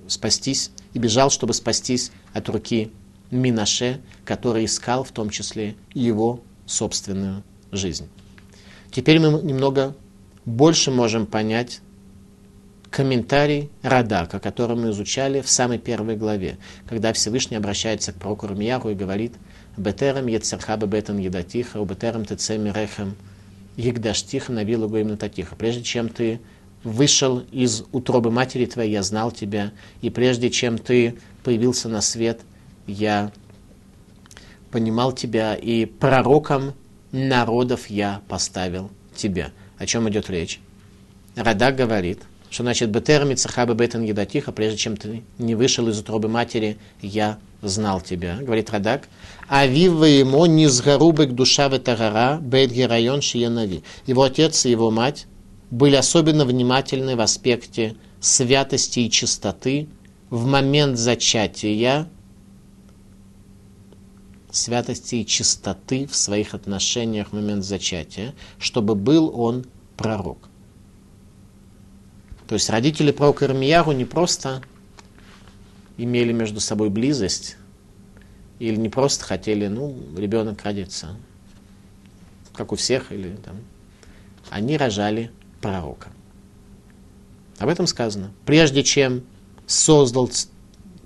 спастись, 0.06 0.70
и 0.94 0.98
бежал, 0.98 1.30
чтобы 1.30 1.54
спастись 1.54 2.12
от 2.32 2.48
руки 2.48 2.90
Минаше, 3.30 4.00
который 4.24 4.66
искал 4.66 5.04
в 5.04 5.12
том 5.12 5.30
числе 5.30 5.74
его 5.94 6.42
собственную 6.66 7.42
жизнь. 7.70 8.08
Теперь 8.90 9.18
мы 9.18 9.42
немного 9.42 9.96
больше 10.44 10.90
можем 10.90 11.26
понять 11.26 11.80
комментарий 12.90 13.70
Радака, 13.82 14.38
который 14.38 14.76
мы 14.76 14.90
изучали 14.90 15.40
в 15.40 15.48
самой 15.48 15.78
первой 15.78 16.14
главе, 16.14 16.58
когда 16.86 17.12
Всевышний 17.14 17.56
обращается 17.56 18.12
к 18.12 18.16
прокуру 18.16 18.54
Мияру 18.54 18.90
и 18.90 18.94
говорит 18.94 19.32
«Бетерем 19.78 20.26
ецерхаба 20.26 20.86
бетан 20.86 21.16
едатиха, 21.16 21.80
у 21.80 21.86
бетерем 21.86 22.26
тецеми 22.26 22.68
рехем 22.70 23.16
егдаштиха 23.76 24.52
навилу 24.52 24.88
гоим 24.88 25.16
татиха». 25.16 25.56
Прежде 25.56 25.82
чем 25.82 26.10
ты 26.10 26.40
вышел 26.84 27.40
из 27.52 27.84
утробы 27.92 28.30
матери 28.30 28.66
твоей, 28.66 28.92
я 28.92 29.02
знал 29.02 29.30
тебя, 29.30 29.72
и 30.00 30.10
прежде 30.10 30.50
чем 30.50 30.78
ты 30.78 31.16
появился 31.44 31.88
на 31.88 32.00
свет, 32.00 32.40
я 32.86 33.32
понимал 34.70 35.12
тебя, 35.12 35.54
и 35.54 35.84
пророком 35.84 36.74
народов 37.12 37.88
я 37.88 38.22
поставил 38.28 38.90
тебя. 39.14 39.52
О 39.78 39.86
чем 39.86 40.08
идет 40.08 40.30
речь? 40.30 40.60
Радак 41.36 41.76
говорит– 41.76 42.20
что 42.52 42.64
значит 42.64 42.90
Бетер 42.90 43.24
Мицахаба 43.24 43.72
Бетен 43.72 44.02
Едатиха, 44.02 44.52
прежде 44.52 44.76
чем 44.76 44.96
ты 44.98 45.22
не 45.38 45.54
вышел 45.54 45.88
из 45.88 45.98
утробы 45.98 46.28
матери, 46.28 46.76
я 47.00 47.38
знал 47.62 48.02
тебя, 48.02 48.36
говорит 48.42 48.68
Радак. 48.70 49.08
А 49.48 49.66
вива 49.66 50.04
ему 50.04 50.44
не 50.44 50.66
сгарубек 50.66 51.32
душа 51.32 51.68
ветарара 51.68 52.38
бет 52.42 52.70
герайон 52.70 53.22
шиянави. 53.22 53.82
Его 54.06 54.24
отец 54.24 54.66
и 54.66 54.70
его 54.70 54.90
мать 54.90 55.26
были 55.72 55.96
особенно 55.96 56.44
внимательны 56.44 57.16
в 57.16 57.22
аспекте 57.22 57.96
святости 58.20 59.00
и 59.00 59.10
чистоты 59.10 59.88
в 60.28 60.44
момент 60.44 60.98
зачатия, 60.98 62.10
святости 64.50 65.14
и 65.14 65.26
чистоты 65.26 66.06
в 66.06 66.14
своих 66.14 66.52
отношениях 66.52 67.28
в 67.28 67.32
момент 67.32 67.64
зачатия, 67.64 68.34
чтобы 68.58 68.94
был 68.94 69.32
он 69.34 69.64
пророк. 69.96 70.50
То 72.48 72.54
есть 72.56 72.68
родители 72.68 73.10
пророка 73.10 73.46
Ирмияру 73.46 73.92
не 73.92 74.04
просто 74.04 74.62
имели 75.96 76.32
между 76.32 76.60
собой 76.60 76.90
близость, 76.90 77.56
или 78.58 78.76
не 78.76 78.90
просто 78.90 79.24
хотели, 79.24 79.68
ну, 79.68 79.96
ребенок 80.18 80.62
родится, 80.64 81.16
как 82.52 82.72
у 82.72 82.76
всех, 82.76 83.10
или 83.10 83.36
там. 83.36 83.56
Они 84.50 84.76
рожали 84.76 85.32
пророка. 85.62 86.08
Об 87.58 87.68
этом 87.68 87.86
сказано. 87.86 88.32
Прежде 88.44 88.82
чем 88.82 89.22
создал, 89.66 90.30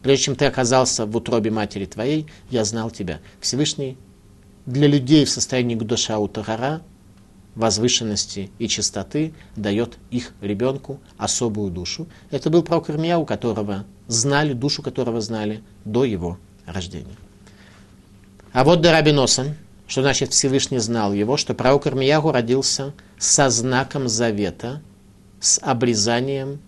прежде 0.03 0.25
чем 0.25 0.37
ты 0.37 0.47
оказался 0.47 1.07
в 1.07 1.17
утробе 1.17 1.51
матери 1.51 1.85
твоей, 1.85 2.27
я 2.51 2.65
знал 2.65 2.91
тебя. 2.91 3.21
Всевышний 3.41 3.97
для 4.65 4.89
людей 4.89 5.25
в 5.25 5.31
состоянии 5.31 5.77
Гдоша 5.77 6.19
Утагара 6.19 6.83
возвышенности 7.55 8.51
и 8.59 8.69
чистоты 8.69 9.33
дает 9.57 9.99
их 10.11 10.33
ребенку 10.41 11.01
особую 11.17 11.71
душу. 11.71 12.07
Это 12.31 12.51
был 12.51 12.63
пророк 12.63 12.91
Ирмия, 12.91 13.17
у 13.17 13.25
которого 13.25 13.85
знали, 14.09 14.53
душу 14.53 14.83
которого 14.83 15.21
знали 15.21 15.63
до 15.85 16.05
его 16.05 16.39
рождения. 16.67 17.17
А 18.53 18.63
вот 18.63 18.83
Дарабиносан, 18.83 19.57
что 19.87 20.03
значит 20.03 20.33
Всевышний 20.33 20.79
знал 20.79 21.13
его, 21.13 21.37
что 21.37 21.55
пророк 21.55 21.87
Ирмиягу 21.87 22.33
родился 22.33 22.93
со 23.19 23.51
знаком 23.51 24.09
завета, 24.09 24.83
с 25.41 25.61
обрезанием, 25.63 26.59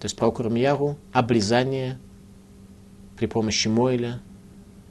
то 0.00 0.06
есть 0.06 0.16
пророк 0.16 0.40
Ирмиягу 0.40 0.98
обрезание 1.12 1.98
при 3.16 3.26
помощи 3.26 3.68
Мойля 3.68 4.20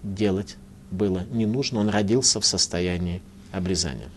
делать 0.03 0.57
было 0.91 1.25
не 1.31 1.45
нужно, 1.45 1.79
он 1.79 1.89
родился 1.89 2.39
в 2.39 2.45
состоянии 2.45 3.21
обрезания. 3.51 4.09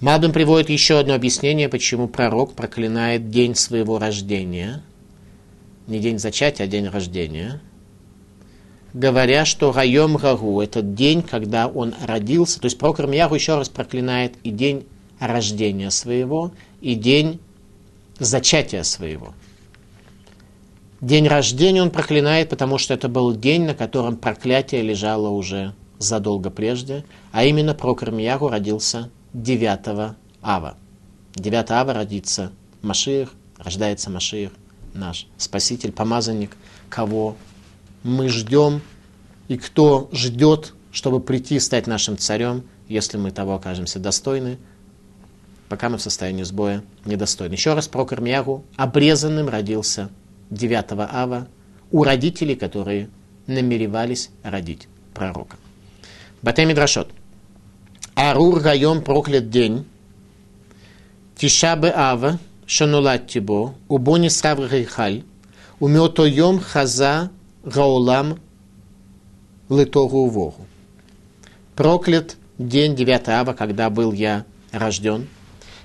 Малбин 0.00 0.32
приводит 0.32 0.70
еще 0.70 0.98
одно 0.98 1.14
объяснение, 1.14 1.68
почему 1.68 2.06
пророк 2.06 2.54
проклинает 2.54 3.30
день 3.30 3.54
своего 3.56 3.98
рождения. 3.98 4.82
Не 5.88 5.98
день 5.98 6.18
зачатия, 6.18 6.66
а 6.66 6.68
день 6.68 6.86
рождения. 6.86 7.60
Говоря, 8.94 9.44
что 9.44 9.72
Райом 9.72 10.16
Рагу– 10.16 10.60
это 10.62 10.80
день, 10.80 11.22
когда 11.22 11.68
он 11.68 11.94
родился. 12.06 12.60
То 12.60 12.66
есть 12.66 12.78
пророк 12.78 13.00
Рамьяру 13.00 13.34
еще 13.34 13.56
раз 13.56 13.68
проклинает 13.68 14.34
и 14.42 14.50
день 14.50 14.86
рождения 15.20 15.90
своего, 15.90 16.52
и 16.80 16.94
день 16.94 17.40
зачатия 18.18 18.82
своего. 18.82 19.34
День 21.00 21.28
рождения 21.28 21.82
он 21.82 21.90
проклинает, 21.90 22.48
потому 22.48 22.78
что 22.78 22.94
это 22.94 23.08
был 23.08 23.34
день, 23.34 23.64
на 23.64 23.74
котором 23.74 24.16
проклятие 24.16 24.82
лежало 24.82 25.28
уже 25.28 25.74
задолго 25.98 26.50
прежде, 26.50 27.04
а 27.30 27.44
именно 27.44 27.74
пророк 27.74 28.02
Рамьяру 28.02 28.48
родился 28.48 29.10
9 29.34 30.14
ава. 30.42 30.76
9 31.34 31.70
ава 31.70 31.92
родится 31.92 32.52
Машир, 32.82 33.30
рождается 33.58 34.10
Машир, 34.10 34.50
наш 34.94 35.26
Спаситель, 35.36 35.92
помазанник, 35.92 36.56
кого 36.88 37.36
мы 38.02 38.28
ждем 38.28 38.80
и 39.48 39.56
кто 39.56 40.08
ждет, 40.12 40.74
чтобы 40.92 41.20
прийти 41.20 41.56
и 41.56 41.60
стать 41.60 41.86
нашим 41.86 42.16
царем, 42.18 42.62
если 42.88 43.16
мы 43.16 43.30
того 43.30 43.54
окажемся 43.54 43.98
достойны, 43.98 44.58
пока 45.68 45.88
мы 45.88 45.98
в 45.98 46.02
состоянии 46.02 46.42
сбоя 46.42 46.82
недостойны. 47.04 47.54
Еще 47.54 47.74
раз 47.74 47.88
про 47.88 48.04
Кармиягу 48.04 48.64
обрезанным 48.76 49.48
родился 49.48 50.10
9 50.50 50.84
ава 50.92 51.48
у 51.90 52.04
родителей, 52.04 52.54
которые 52.54 53.08
намеревались 53.46 54.30
родить 54.42 54.88
пророка. 55.14 55.56
Батэ 56.42 56.64
Мидрашот. 56.64 57.10
Арур 58.14 58.60
Гайом 58.60 59.02
проклят 59.02 59.48
день, 59.48 59.84
Тишабе 61.36 61.92
Ава, 61.94 62.38
Шанулат 62.66 63.28
Тибо, 63.28 63.74
Убони 63.86 64.28
Срав 64.28 64.58
Гейхаль, 64.70 65.22
Умето 65.78 66.24
Йом 66.24 66.58
Хаза 66.58 67.30
Гаулам 67.68 68.40
Литогу 69.68 70.26
Вогу. 70.26 70.66
Проклят 71.76 72.36
день 72.58 72.96
9 72.96 73.28
ава, 73.28 73.52
когда 73.52 73.90
был 73.90 74.12
я 74.12 74.46
рожден, 74.72 75.28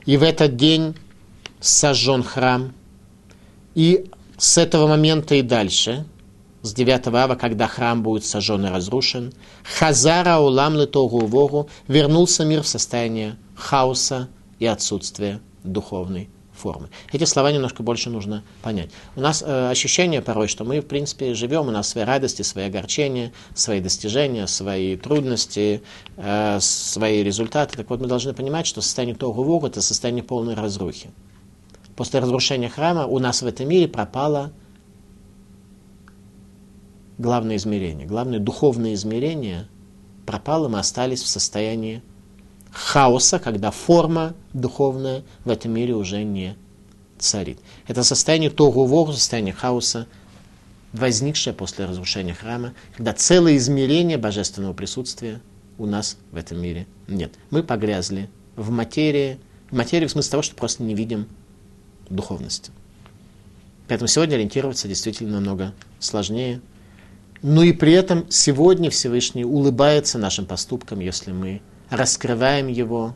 и 0.06 0.15
в 0.15 0.24
этот 0.24 0.56
день 0.56 0.96
сожжен 1.60 2.24
храм, 2.24 2.74
и 3.76 4.10
с 4.38 4.58
этого 4.58 4.88
момента 4.88 5.36
и 5.36 5.41
дальше– 5.41 6.06
с 6.62 6.74
9 6.74 7.08
ава, 7.08 7.36
когда 7.36 7.67
храм 7.67 8.02
будет 8.02 8.24
сожжен 8.24 8.65
и 8.65 8.69
разрушен, 8.69 9.34
Хазара 9.63 10.38
Улам 10.38 10.78
Литогу 10.78 11.26
Вогу 11.26 11.69
вернулся 11.89 12.46
мир 12.46 12.63
в 12.63 12.67
состояние 12.67 13.36
хаоса 13.56 14.30
и 14.60 14.65
отсутствия 14.65 15.41
духовной 15.65 16.30
формы. 16.54 16.89
Эти 17.12 17.24
слова 17.26 17.52
немножко 17.52 17.84
больше 17.84 18.10
нужно 18.10 18.44
понять. 18.62 18.92
У 19.16 19.22
нас 19.22 19.44
э, 19.46 19.70
ощущение 19.70 20.22
порой, 20.22 20.48
что 20.48 20.63
мы, 20.63 20.80
в 20.80 20.86
принципе, 20.86 21.34
живем, 21.34 21.68
у 21.68 21.72
нас 21.72 21.89
свои 21.89 22.04
радости, 22.04 22.42
свои 22.42 22.66
огорчения, 22.66 23.34
свои 23.54 23.82
достижения, 23.82 24.48
свои 24.48 24.96
трудности, 24.96 25.84
э, 26.18 26.60
свои 26.60 27.24
результаты. 27.24 27.78
Так 27.78 27.89
вот, 27.89 28.00
мы 28.00 28.08
должны 28.08 28.34
понимать, 28.34 28.68
что 28.68 28.82
состояние 28.82 29.16
Тогу 29.16 29.66
это 29.66 29.82
состояние 29.82 30.24
полной 30.24 30.54
разрухи. 30.54 31.10
После 31.96 32.20
разрушения 32.20 32.70
храма 32.70 33.06
у 33.06 33.20
нас 33.20 33.42
в 33.42 33.48
этом 33.48 33.68
мире 33.68 33.88
пропало 33.88 34.52
главное 37.18 37.56
измерение. 37.56 38.08
Главное 38.08 38.39
духовное 38.39 38.94
измерение 38.94 39.68
пропало, 40.26 40.68
мы 40.68 40.80
остались 40.80 41.22
в 41.22 41.28
состоянии 41.28 42.02
хаоса, 42.73 43.39
когда 43.39 43.71
форма 43.71 44.33
духовная 44.51 45.23
в 45.45 45.49
этом 45.49 45.71
мире 45.71 45.93
уже 45.93 46.23
не 46.23 46.57
царит. 47.19 47.59
Это 47.88 48.03
состояние 48.03 48.49
тогу 48.49 48.86
состояние 49.13 49.53
хаоса, 49.53 50.07
возникшее 50.91 51.53
после 51.53 51.86
разрушения 51.86 52.33
храма, 52.33 52.73
когда 52.95 53.13
целое 53.13 53.57
измерение 53.57 54.17
божественного 54.17 54.73
присутствия 54.73 55.39
у 55.77 55.86
нас 55.86 56.17
в 56.31 56.38
этом 56.38 56.62
мире 56.62 56.88
нет. 57.07 57.33
Мы 57.51 57.63
погрязли 57.63 58.29
в 58.55 58.69
материи, 58.69 59.39
в 59.71 59.75
материи 59.75 60.05
в 60.05 60.12
смысле 60.12 60.31
того, 60.31 60.43
что 60.43 60.55
просто 60.55 60.83
не 60.83 60.95
видим 60.95 61.27
духовности. 62.09 62.71
Поэтому 63.88 64.07
сегодня 64.07 64.36
ориентироваться 64.36 64.88
действительно 64.88 65.33
намного 65.33 65.73
сложнее. 65.99 66.62
Но 67.41 67.63
и 67.63 67.73
при 67.73 67.91
этом 67.93 68.25
сегодня 68.29 68.89
Всевышний 68.89 69.43
улыбается 69.43 70.17
нашим 70.17 70.45
поступкам, 70.45 70.99
если 70.99 71.31
мы 71.31 71.62
раскрываем 71.93 72.67
его 72.67 73.13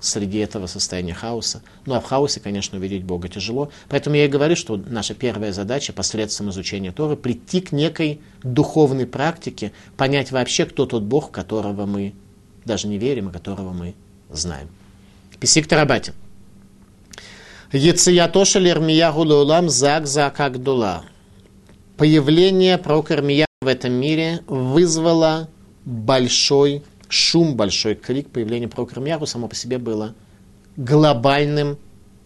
среди 0.00 0.38
этого 0.38 0.66
состояния 0.66 1.14
хаоса. 1.14 1.62
Ну 1.86 1.94
а 1.94 2.00
в 2.00 2.04
хаосе, 2.04 2.40
конечно, 2.40 2.78
увидеть 2.78 3.04
Бога 3.04 3.28
тяжело. 3.28 3.70
Поэтому 3.88 4.16
я 4.16 4.26
и 4.26 4.28
говорю, 4.28 4.54
что 4.54 4.76
наша 4.76 5.14
первая 5.14 5.52
задача 5.52 5.92
посредством 5.92 6.50
изучения 6.50 6.92
Торы 6.92 7.16
прийти 7.16 7.60
к 7.60 7.72
некой 7.72 8.20
духовной 8.42 9.06
практике, 9.06 9.72
понять 9.96 10.30
вообще, 10.30 10.66
кто 10.66 10.86
тот 10.86 11.02
Бог, 11.02 11.32
которого 11.32 11.86
мы 11.86 12.14
даже 12.64 12.86
не 12.86 12.98
верим, 12.98 13.28
а 13.28 13.32
которого 13.32 13.72
мы 13.72 13.94
знаем. 14.30 14.68
Писик 15.40 15.66
Тарабати. 15.66 16.12
Яциятоша 17.72 18.58
Лермиягу 18.58 19.24
Леулам 19.24 19.68
Зак 19.68 20.06
Закагдула. 20.06 21.04
Появление 21.96 22.78
пророка 22.78 23.16
в 23.60 23.66
этом 23.66 23.92
мире 23.92 24.42
вызвало 24.46 25.48
большой 25.84 26.84
шум, 27.08 27.56
большой 27.56 27.94
крик. 27.94 28.30
Появление 28.30 28.68
пророка 28.68 28.94
Ирмиягу 28.94 29.26
само 29.26 29.48
по 29.48 29.54
себе 29.54 29.78
было 29.78 30.14
глобальным 30.76 31.78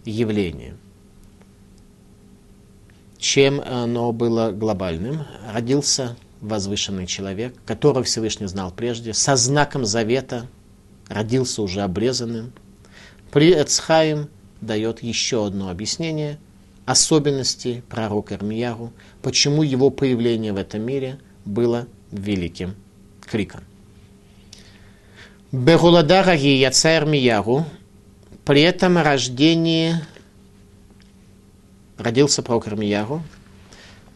явлением. 0.04 0.78
Чем 3.18 3.60
оно 3.60 4.12
было 4.12 4.50
глобальным? 4.50 5.24
Родился 5.52 6.16
возвышенный 6.40 7.06
человек, 7.06 7.54
которого 7.64 8.02
Всевышний 8.02 8.46
знал 8.46 8.72
прежде, 8.72 9.14
со 9.14 9.36
знаком 9.36 9.84
завета, 9.84 10.48
родился 11.08 11.62
уже 11.62 11.82
обрезанным. 11.82 12.52
При 13.30 13.52
Эцхаим– 13.52 14.28
дает 14.62 15.02
еще 15.02 15.46
одно 15.46 15.68
объяснение 15.68 16.38
особенностей 16.86 17.82
пророка 17.88 18.36
Ирмияру, 18.36 18.92
почему 19.20 19.62
его 19.62 19.90
появление 19.90 20.52
в 20.52 20.56
этом 20.56 20.82
мире 20.82 21.18
было 21.44 21.86
великим 22.10 22.74
криком. 23.20 23.60
Бегуладараги 25.52 26.48
яца 26.48 26.96
Ирмияру, 26.96 27.66
при 28.46 28.62
этом 28.62 28.96
рождении 28.96 29.96
родился 31.98 32.42
пророк 32.42 32.68
Ирмияру, 32.68 33.22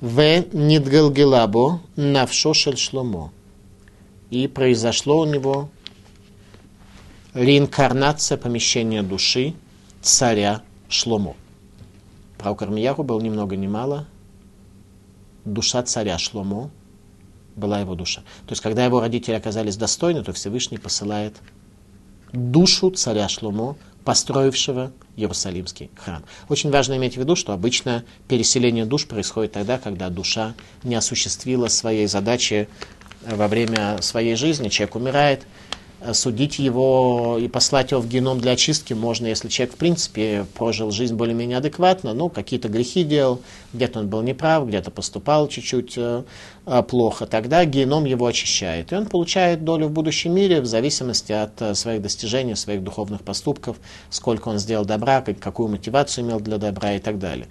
в 0.01 0.45
Нидгалгелабо 0.53 1.83
навшо 1.95 2.55
шель 2.55 2.79
шломо. 2.79 3.33
И 4.31 4.49
произошло 4.49 5.21
у 5.21 5.25
него 5.27 5.69
реинкарнация 7.35 8.39
помещения 8.39 9.03
души– 9.03 9.55
царя 10.01 10.63
Шломо. 10.89 11.37
Пророк 12.39 12.63
Армияху 12.63 13.03
был 13.03 13.21
ни 13.21 13.29
много 13.29 13.57
ни 13.57 13.67
мало 13.67 14.07
душа 15.45 15.83
царя 15.83 16.17
Шломо, 16.17 16.71
была 17.57 17.81
его 17.81 17.95
душа. 17.95 18.21
То 18.47 18.53
есть, 18.53 18.63
когда 18.63 18.85
его 18.85 19.01
родители 19.01 19.35
оказались 19.35 19.77
достойны, 19.77 20.23
то 20.23 20.33
Всевышний 20.33 20.79
посылает 20.79 21.35
душу 22.33 22.91
царя 22.91 23.29
Шломо, 23.29 23.77
построившего 24.05 24.93
Иерусалимский 25.17 25.91
храм. 25.97 26.23
Очень 26.49 26.71
важно 26.71 26.97
иметь 26.97 27.15
в 27.15 27.17
виду, 27.17 27.35
что 27.35 27.53
обычно 27.53 28.05
переселение 28.29 28.85
душ 28.85 29.07
происходит 29.09 29.53
тогда, 29.53 29.79
когда 29.79 30.11
душа 30.11 30.55
не 30.85 30.95
осуществила 30.95 31.67
своей 31.67 32.07
задачи 32.07 32.69
во 33.23 33.49
время 33.49 34.01
своей 34.03 34.37
жизни, 34.37 34.69
человек 34.69 34.95
умирает, 34.95 35.47
Э, 35.77 35.86
судить 36.13 36.59
его 36.59 37.39
и 37.41 37.49
послать 37.49 37.91
его 37.91 38.01
в 38.01 38.09
геном 38.09 38.41
для 38.41 38.53
очистки 38.53 38.93
можно, 38.93 39.27
если 39.27 39.49
человек, 39.49 39.75
в 39.75 39.79
принципе, 39.79 40.47
прожил 40.55 40.91
жизнь 40.91 41.15
более-менее 41.15 41.59
адекватно, 41.59 42.15
ну, 42.15 42.29
какие-то 42.29 42.69
грехи 42.69 43.05
делал, 43.05 43.41
где-то 43.73 44.01
он 44.01 44.09
был 44.09 44.23
неправ, 44.23 44.67
где-то 44.67 44.91
поступал 44.91 45.49
чуть-чуть 45.49 45.95
э, 45.97 46.25
э, 46.67 46.83
плохо, 46.83 47.27
тогда 47.27 47.65
геном 47.65 48.05
его 48.05 48.27
очищает. 48.27 48.93
И 48.93 48.97
он 48.97 49.07
получает 49.07 49.65
долю 49.65 49.89
в 49.89 49.93
будущем 49.93 50.35
мире 50.35 50.61
в 50.61 50.67
зависимости 50.67 51.33
от 51.33 51.61
э, 51.63 51.75
своих 51.75 52.03
достижений, 52.03 52.55
своих 52.55 52.83
духовных 52.83 53.23
поступков, 53.23 53.77
сколько 54.11 54.49
он 54.49 54.59
сделал 54.59 54.85
добра, 54.85 55.21
как, 55.23 55.39
какую 55.39 55.69
мотивацию 55.69 56.25
имел 56.25 56.41
для 56.41 56.59
добра 56.59 56.95
и 56.95 56.99
так 56.99 57.19
далее. 57.19 57.47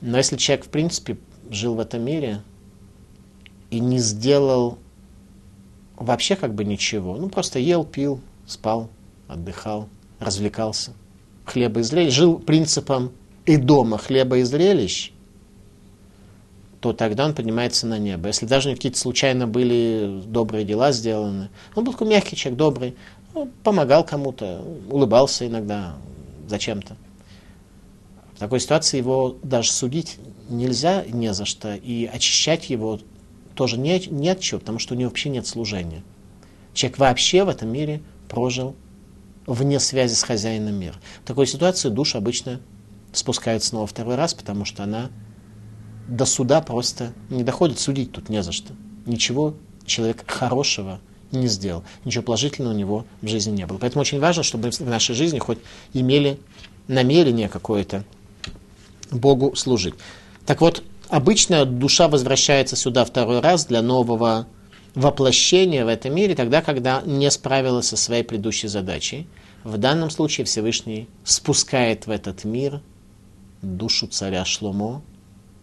Но 0.00 0.18
если 0.18 0.36
человек, 0.36 0.66
в 0.66 0.68
принципе, 0.68 1.16
жил 1.50 1.74
в 1.74 1.80
этом 1.80 2.02
мире 2.04 2.42
и 3.70 3.80
не 3.80 3.98
сделал 3.98 4.78
вообще 5.96 6.36
как 6.36 6.54
бы 6.54 6.64
ничего. 6.64 7.16
Ну, 7.16 7.28
просто 7.28 7.58
ел, 7.58 7.84
пил, 7.84 8.20
спал, 8.46 8.90
отдыхал, 9.28 9.88
развлекался. 10.18 10.92
Хлеба 11.44 11.80
и 11.80 11.82
зрелищ. 11.82 12.14
Жил 12.14 12.38
принципом 12.38 13.12
и 13.46 13.56
дома 13.56 13.98
хлеба 13.98 14.38
и 14.38 14.42
зрелищ, 14.42 15.12
то 16.80 16.92
тогда 16.92 17.26
он 17.26 17.34
поднимается 17.34 17.86
на 17.86 17.98
небо. 17.98 18.28
Если 18.28 18.46
даже 18.46 18.74
какие-то 18.74 18.98
случайно 18.98 19.46
были 19.46 20.22
добрые 20.26 20.64
дела 20.64 20.92
сделаны, 20.92 21.50
он 21.74 21.84
был 21.84 21.92
такой 21.92 22.08
мягкий 22.08 22.36
человек, 22.36 22.58
добрый, 22.58 22.96
ну, 23.34 23.50
помогал 23.62 24.04
кому-то, 24.04 24.62
улыбался 24.90 25.46
иногда 25.46 25.96
зачем-то. 26.48 26.96
В 28.34 28.38
такой 28.38 28.60
ситуации 28.60 28.98
его 28.98 29.36
даже 29.42 29.70
судить 29.70 30.18
нельзя 30.48 31.04
не 31.06 31.32
за 31.32 31.44
что, 31.44 31.74
и 31.74 32.06
очищать 32.06 32.68
его 32.70 32.98
тоже 33.54 33.78
нет, 33.78 34.10
нет 34.10 34.40
чего, 34.40 34.60
потому 34.60 34.78
что 34.78 34.94
у 34.94 34.96
него 34.96 35.10
вообще 35.10 35.30
нет 35.30 35.46
служения. 35.46 36.02
Человек 36.72 36.98
вообще 36.98 37.44
в 37.44 37.48
этом 37.48 37.68
мире 37.68 38.02
прожил 38.28 38.74
вне 39.46 39.78
связи 39.78 40.14
с 40.14 40.22
хозяином 40.22 40.74
мира. 40.74 40.94
В 41.22 41.26
такой 41.26 41.46
ситуации 41.46 41.88
душа 41.88 42.18
обычно 42.18 42.60
спускает 43.12 43.62
снова 43.62 43.86
второй 43.86 44.16
раз, 44.16 44.34
потому 44.34 44.64
что 44.64 44.82
она 44.82 45.10
до 46.08 46.24
суда 46.24 46.60
просто 46.60 47.12
не 47.30 47.44
доходит, 47.44 47.78
судить 47.78 48.12
тут 48.12 48.28
не 48.28 48.42
за 48.42 48.52
что. 48.52 48.72
Ничего 49.06 49.54
человек 49.86 50.28
хорошего 50.30 51.00
не 51.30 51.46
сделал, 51.46 51.84
ничего 52.04 52.22
положительного 52.22 52.74
у 52.74 52.76
него 52.76 53.06
в 53.20 53.28
жизни 53.28 53.52
не 53.52 53.66
было. 53.66 53.78
Поэтому 53.78 54.02
очень 54.02 54.20
важно, 54.20 54.42
чтобы 54.42 54.70
в 54.70 54.80
нашей 54.80 55.14
жизни 55.14 55.38
хоть 55.38 55.58
имели 55.92 56.38
намерение 56.88 57.48
какое-то 57.48 58.04
Богу 59.10 59.54
служить. 59.56 59.94
Так 60.46 60.60
вот, 60.60 60.82
Обычно 61.14 61.64
душа 61.64 62.08
возвращается 62.08 62.74
сюда 62.74 63.04
второй 63.04 63.38
раз 63.38 63.66
для 63.66 63.82
нового 63.82 64.48
воплощения 64.96 65.84
в 65.84 65.88
этом 65.88 66.12
мире, 66.12 66.34
тогда, 66.34 66.60
когда 66.60 67.02
не 67.02 67.30
справилась 67.30 67.86
со 67.86 67.96
своей 67.96 68.24
предыдущей 68.24 68.66
задачей. 68.66 69.28
В 69.62 69.78
данном 69.78 70.10
случае 70.10 70.44
Всевышний 70.44 71.08
спускает 71.22 72.08
в 72.08 72.10
этот 72.10 72.42
мир 72.42 72.80
душу 73.62 74.08
царя 74.08 74.44
Шломо 74.44 75.02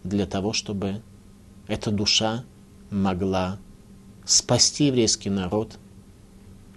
для 0.04 0.24
того, 0.24 0.54
чтобы 0.54 1.02
эта 1.68 1.90
душа 1.90 2.44
могла 2.88 3.58
спасти 4.24 4.86
еврейский 4.86 5.28
народ 5.28 5.76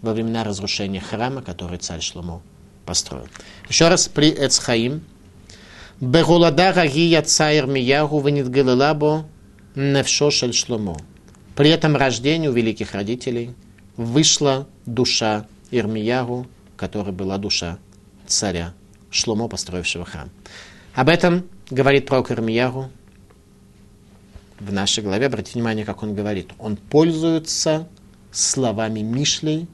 во 0.01 0.11
времена 0.11 0.43
разрушения 0.43 0.99
храма, 0.99 1.41
который 1.41 1.77
царь 1.77 2.01
Шломо 2.01 2.41
построил. 2.85 3.29
Еще 3.69 3.87
раз, 3.87 4.09
при 4.09 4.31
Эцхаим– 4.31 5.05
Бегуладара 6.01 6.87
гия 6.87 7.21
цаир 7.21 7.67
миягу 7.67 8.19
венитгалилабо 8.19 9.25
невшо 9.75 10.29
шель 10.29 10.53
шломо. 10.53 10.97
При 11.55 11.69
этом 11.69 11.95
рождении 11.95 12.49
у 12.49 12.51
великих 12.51 12.93
родителей 12.93 13.55
вышла 13.95 14.67
душа 14.85 15.47
Ирмиягу, 15.71 16.47
которая 16.75 17.13
была 17.13 17.37
душа 17.37 17.77
царя 18.27 18.73
Шломо, 19.09 19.47
построившего 19.47 20.03
храм. 20.03 20.29
Об 20.93 21.07
этом 21.07 21.45
говорит 21.69 22.07
пророк 22.07 22.31
Ирмиягу 22.31 22.89
в 24.59 24.73
нашей 24.73 25.01
главе. 25.01 25.27
Обратите 25.27 25.53
внимание, 25.53 25.85
как 25.85 26.03
он 26.03 26.13
говорит. 26.13 26.49
Он 26.59 26.75
пользуется 26.75 27.87
словами 28.31 28.99
Мишлей, 28.99 29.67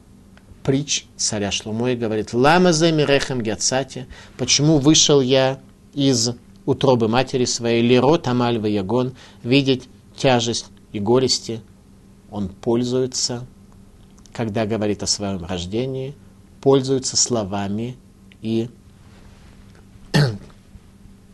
притч 0.64 1.06
царя 1.16 1.50
Шломо 1.50 1.92
и 1.92 1.96
говорит, 1.96 2.34
«Лама 2.34 2.74
за 2.74 2.92
мирехем 2.92 3.42
гяцати, 3.42 4.06
почему 4.38 4.78
вышел 4.78 5.20
я 5.22 5.60
из 5.94 6.32
утробы 6.66 7.08
матери 7.08 7.46
своей, 7.46 7.82
лирот 7.82 8.28
амаль 8.28 8.66
ягон, 8.68 9.16
видеть 9.44 9.88
тяжесть 10.16 10.68
и 10.92 11.00
горести, 11.00 11.62
он 12.30 12.50
пользуется, 12.50 13.46
когда 14.34 14.66
говорит 14.66 15.04
о 15.04 15.08
своем 15.08 15.44
рождении, 15.46 16.16
пользуется 16.62 17.18
словами 17.18 17.98
и 18.42 18.70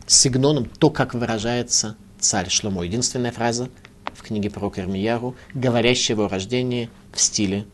сигноном, 0.06 0.66
то, 0.66 0.90
как 0.90 1.14
выражается 1.14 1.96
царь 2.18 2.48
Шломо. 2.48 2.84
Единственная 2.84 3.32
фраза 3.32 3.68
в 4.14 4.22
книге 4.22 4.50
пророка 4.50 4.80
Ирмияру, 4.80 5.36
говорящая 5.54 6.16
его 6.16 6.28
рождении 6.28 6.90
в 7.12 7.20
стиле 7.20 7.66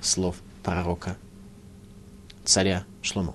слов 0.00 0.36
пророка 0.62 1.16
царя 2.44 2.84
Шломо. 3.02 3.34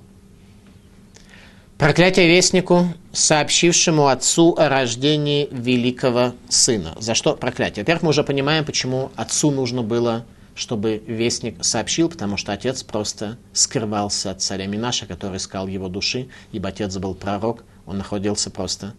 Проклятие 1.77 2.29
вестнику, 2.29 2.87
сообщившему 3.11 4.07
отцу 4.07 4.55
о 4.57 4.69
рождении 4.69 5.49
великого 5.51 6.33
сына. 6.47 6.95
За 6.99 7.15
что 7.15 7.35
проклятие? 7.35 7.83
Во-первых, 7.83 8.03
мы 8.03 8.09
уже 8.11 8.23
понимаем, 8.23 8.63
почему 8.63 9.11
отцу 9.17 9.51
нужно 9.51 9.83
было, 9.83 10.25
чтобы 10.55 11.03
вестник 11.05 11.61
сообщил, 11.65 12.07
потому 12.07 12.37
что 12.37 12.53
отец 12.53 12.81
просто 12.81 13.37
скрывался 13.51 14.31
от 14.31 14.41
царя 14.41 14.67
Минаша, 14.67 15.05
который 15.05 15.35
искал 15.35 15.67
его 15.67 15.89
души, 15.89 16.29
ибо 16.53 16.69
отец 16.69 16.95
был 16.95 17.13
пророк, 17.13 17.65
он 17.85 17.97
находился 17.97 18.49
просто 18.49 18.93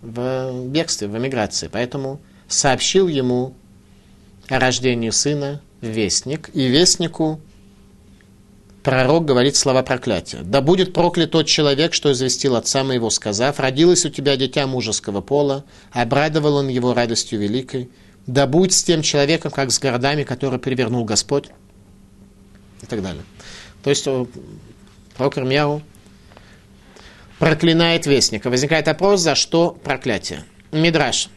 в 0.00 0.68
бегстве, 0.68 1.08
в 1.08 1.18
эмиграции. 1.18 1.68
Поэтому 1.70 2.18
сообщил 2.48 3.08
ему 3.08 3.52
о 4.48 4.58
рождении 4.58 5.10
сына 5.10 5.60
вестник, 5.82 6.48
и 6.54 6.66
вестнику 6.66 7.42
пророк 8.86 9.24
говорит 9.24 9.56
слова 9.56 9.82
проклятия. 9.82 10.38
«Да 10.44 10.60
будет 10.60 10.92
проклят 10.92 11.32
тот 11.32 11.48
человек, 11.48 11.92
что 11.92 12.12
известил 12.12 12.54
отца 12.54 12.84
моего, 12.84 13.10
сказав, 13.10 13.58
родилось 13.58 14.06
у 14.06 14.10
тебя 14.10 14.36
дитя 14.36 14.68
мужеского 14.68 15.20
пола, 15.20 15.64
обрадовал 15.90 16.58
он 16.58 16.68
его 16.68 16.94
радостью 16.94 17.40
великой, 17.40 17.90
да 18.28 18.46
будь 18.46 18.72
с 18.72 18.84
тем 18.84 19.02
человеком, 19.02 19.50
как 19.50 19.72
с 19.72 19.80
городами, 19.80 20.22
которые 20.22 20.60
перевернул 20.60 21.04
Господь» 21.04 21.46
и 22.80 22.86
так 22.86 23.02
далее. 23.02 23.24
То 23.82 23.90
есть 23.90 24.06
пророк 25.16 25.36
Ирмияу 25.36 25.82
проклинает 27.40 28.06
вестника. 28.06 28.50
Возникает 28.50 28.86
вопрос, 28.86 29.20
за 29.20 29.34
что 29.34 29.72
проклятие. 29.82 30.44
Мидраш. 30.70 31.28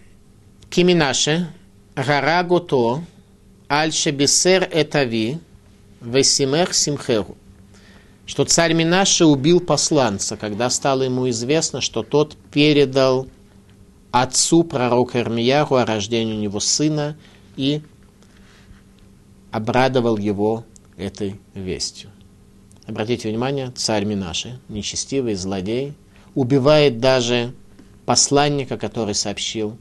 Киминаше, 0.70 1.52
гарагото, 1.96 3.04
альше 3.68 4.12
бисер 4.12 4.70
этави, 4.72 5.40
весимех 6.00 6.76
симхеру. 6.76 7.39
Что 8.30 8.46
царь 8.46 8.76
Минаше 8.76 9.26
убил 9.26 9.60
посланца, 9.60 10.38
когда 10.38 10.70
стало 10.70 11.02
ему 11.02 11.28
известно, 11.32 11.82
что 11.82 12.04
тот 12.04 12.38
передал 12.52 13.28
отцу 14.12 14.64
пророка 14.64 15.22
Ирмияру 15.22 15.78
о 15.78 15.84
рождении 15.84 16.36
у 16.36 16.40
него 16.40 16.60
сына 16.60 17.18
и 17.56 17.82
обрадовал 19.50 20.18
его 20.18 20.64
этой 20.96 21.42
вестью. 21.56 22.12
Обратите 22.86 23.30
внимание, 23.30 23.72
царь 23.72 24.06
Минаши, 24.06 24.60
нечестивый 24.70 25.34
злодей, 25.34 25.96
убивает 26.36 27.00
даже 27.00 27.56
посланника, 28.06 28.78
который 28.78 29.16
сообщил 29.16 29.76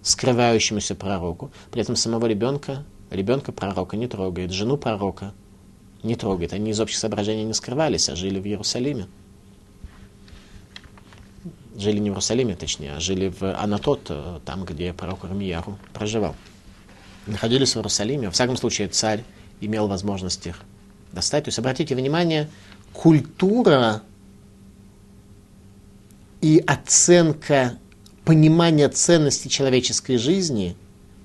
скрывающемуся 0.00 0.94
пророку. 0.94 1.50
При 1.70 1.82
этом 1.82 1.94
самого 1.94 2.24
ребенка, 2.24 2.86
ребенка 3.10 3.52
пророка 3.52 3.98
не 3.98 4.06
трогает, 4.06 4.50
жену 4.50 4.78
пророка 4.78 5.34
не 6.02 6.14
трогает. 6.16 6.52
Они 6.52 6.70
из 6.70 6.80
общих 6.80 6.98
соображений 6.98 7.44
не 7.44 7.54
скрывались, 7.54 8.08
а 8.08 8.16
жили 8.16 8.38
в 8.38 8.46
Иерусалиме. 8.46 9.06
Жили 11.76 11.98
не 11.98 12.10
в 12.10 12.12
Иерусалиме, 12.12 12.56
точнее, 12.56 12.94
а 12.94 13.00
жили 13.00 13.28
в 13.28 13.42
Анатот, 13.42 14.10
там, 14.44 14.64
где 14.64 14.92
пророк 14.92 15.24
Армияру 15.24 15.78
проживал. 15.92 16.34
Находились 17.26 17.72
в 17.72 17.76
Иерусалиме. 17.76 18.28
Во 18.28 18.32
всяком 18.32 18.56
случае, 18.56 18.88
царь 18.88 19.24
имел 19.60 19.88
возможность 19.88 20.46
их 20.46 20.60
достать. 21.12 21.44
То 21.44 21.48
есть, 21.48 21.58
обратите 21.58 21.94
внимание, 21.94 22.48
культура 22.92 24.02
и 26.40 26.62
оценка 26.66 27.78
понимания 28.24 28.88
ценности 28.88 29.48
человеческой 29.48 30.16
жизни 30.16 30.76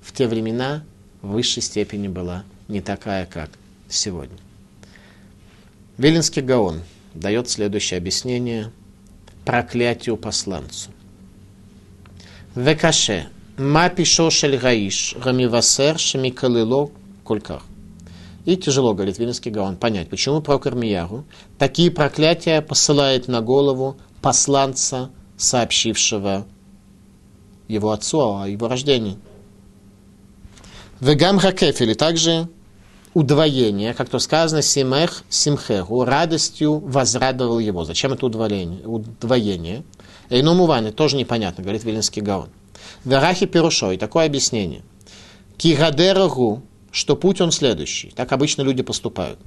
в 0.02 0.12
те 0.12 0.28
времена 0.28 0.84
в 1.20 1.28
высшей 1.28 1.62
степени 1.62 2.08
была 2.08 2.44
не 2.68 2.80
такая, 2.80 3.26
как 3.26 3.50
сегодня. 3.88 4.36
Виленский 5.98 6.42
Гаон 6.42 6.80
дает 7.14 7.50
следующее 7.50 7.98
объяснение 7.98 8.72
проклятию 9.44 10.16
посланцу. 10.16 10.90
Векаше, 12.54 13.28
ма 13.58 13.90
пишо 13.90 14.30
шель 14.30 14.56
гаиш, 14.56 15.14
рамивасер 15.22 15.98
шемикалило 15.98 16.90
кольках. 17.24 17.64
И 18.44 18.56
тяжело, 18.56 18.94
говорит 18.94 19.18
Вильнинский 19.18 19.50
Гаон, 19.50 19.76
понять, 19.76 20.08
почему 20.08 20.40
пророк 20.40 20.66
Ирмияру 20.66 21.24
такие 21.58 21.90
проклятия 21.90 22.60
посылает 22.60 23.28
на 23.28 23.40
голову 23.40 23.96
посланца, 24.20 25.10
сообщившего 25.36 26.46
его 27.68 27.92
отцу 27.92 28.36
о 28.38 28.48
его 28.48 28.66
рождении. 28.66 29.18
Вегам 31.00 31.38
Хакефели 31.38 31.94
также 31.94 32.48
удвоение, 33.14 33.94
как 33.94 34.08
то 34.08 34.18
сказано, 34.18 34.62
Симех 34.62 35.24
Симхеру, 35.28 36.04
радостью 36.04 36.78
возрадовал 36.78 37.58
его. 37.58 37.84
Зачем 37.84 38.12
это 38.12 38.26
удвоение? 38.26 38.86
удвоение? 38.86 39.84
Ином 40.30 40.60
Уване 40.60 40.92
тоже 40.92 41.16
непонятно, 41.16 41.62
говорит 41.62 41.84
Вилинский 41.84 42.22
Гаон. 42.22 42.48
Верахи 43.04 43.46
Перушой, 43.46 43.98
такое 43.98 44.26
объяснение. 44.26 44.82
Кигадерагу 45.56 46.62
что 46.92 47.16
путь 47.16 47.40
он 47.40 47.50
следующий. 47.50 48.12
Так 48.14 48.30
обычно 48.30 48.62
люди 48.62 48.82
поступают. 48.82 49.40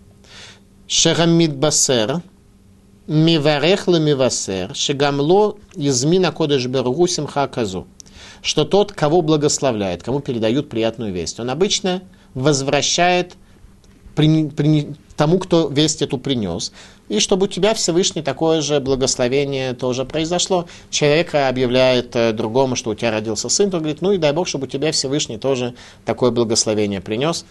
Шерамид 0.88 1.56
басер, 1.56 2.22
миварехла 3.08 3.98
мивасер, 3.98 4.76
шегамло 4.76 5.58
измина 5.76 6.32
кодыш 6.32 6.66
бергу 6.66 7.08
симха 7.08 7.48
казу. 7.48 7.88
Что 8.42 8.66
тот, 8.66 8.92
кого 8.92 9.22
благословляет, 9.22 10.04
кому 10.04 10.20
передают 10.20 10.70
приятную 10.70 11.14
весть, 11.14 11.40
он 11.40 11.50
обычно 11.50 12.04
возвращает 12.34 13.36
при, 14.16 14.50
при, 14.50 14.96
тому, 15.16 15.40
кто 15.40 15.68
весть 15.68 16.02
эту 16.02 16.18
принес. 16.18 16.72
И 17.10 17.20
чтобы 17.20 17.46
у 17.46 17.48
тебя 17.48 17.74
Всевышний 17.74 18.22
такое 18.22 18.62
же 18.62 18.80
благословение 18.80 19.74
тоже 19.74 20.06
произошло. 20.06 20.66
Человек 20.90 21.36
объявляет 21.36 22.16
э, 22.16 22.34
другому, 22.34 22.76
что 22.76 22.92
у 22.92 22.96
тебя 22.96 23.12
родился 23.12 23.50
сын, 23.50 23.70
то 23.70 23.80
говорит, 23.80 24.02
ну 24.02 24.12
и 24.12 24.18
дай 24.18 24.34
Бог, 24.34 24.48
чтобы 24.48 24.66
у 24.66 24.70
тебя 24.70 24.92
Всевышний 24.92 25.38
тоже 25.38 25.76
такое 26.06 26.32
благословение 26.32 27.02
принес. 27.02 27.46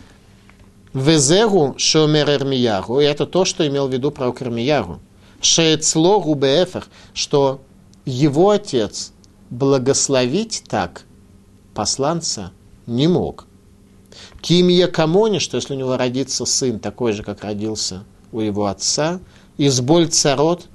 Везеру 0.93 1.75
шомер 1.77 2.31
Эрмияру, 2.31 3.01
и 3.01 3.05
это 3.05 3.27
то, 3.27 3.45
что 3.45 3.67
имел 3.67 3.89
в 3.89 3.93
виду 3.93 4.11
пророк 4.11 4.43
Эрмияру. 4.43 5.01
Шеецло 5.41 6.21
губеэфер, 6.21 6.87
что 7.13 7.61
его 8.05 8.51
отец 8.51 9.13
благословить 9.51 10.65
так 10.69 11.03
посланца 11.75 12.53
не 12.87 13.09
мог. 13.09 13.47
Кимия 14.45 14.89
Камони, 14.89 15.39
что 15.39 15.57
если 15.57 15.73
у 15.73 15.77
него 15.79 15.97
родится 15.97 16.45
сын 16.45 16.79
такой 16.79 17.15
же, 17.15 17.23
как 17.23 17.45
родился 17.45 18.05
у 18.31 18.41
его 18.41 18.67
отца, 18.67 19.21
из 19.57 19.81
боль 19.81 20.09
царот, 20.09 20.67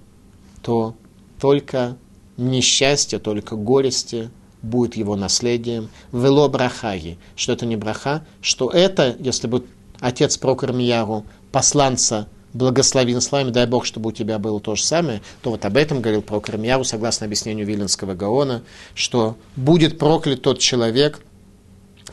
то 0.63 0.95
только 1.39 1.95
несчастье, 2.35 3.19
только 3.19 3.55
горести 3.55 4.31
будет 4.63 4.95
его 4.95 5.15
наследием. 5.15 5.89
Вело 6.11 6.49
брахаги, 6.49 7.19
что 7.35 7.53
это 7.53 7.67
не 7.67 7.75
браха, 7.75 8.25
что 8.41 8.71
это, 8.71 9.15
если 9.19 9.45
бы 9.45 9.63
отец 9.99 10.39
Прокормияру, 10.39 11.25
посланца, 11.51 12.27
благословен 12.53 13.21
славами, 13.21 13.51
дай 13.51 13.67
Бог, 13.67 13.85
чтобы 13.85 14.09
у 14.09 14.11
тебя 14.11 14.39
было 14.39 14.59
то 14.59 14.73
же 14.73 14.81
самое, 14.81 15.21
то 15.43 15.51
вот 15.51 15.63
об 15.63 15.77
этом 15.77 16.01
говорил 16.01 16.23
Прокормияру, 16.23 16.83
согласно 16.85 17.27
объяснению 17.27 17.67
Виленского 17.67 18.15
Гаона, 18.15 18.63
что 18.95 19.37
будет 19.55 19.99
проклят 19.99 20.41
тот 20.41 20.57
человек, 20.57 21.21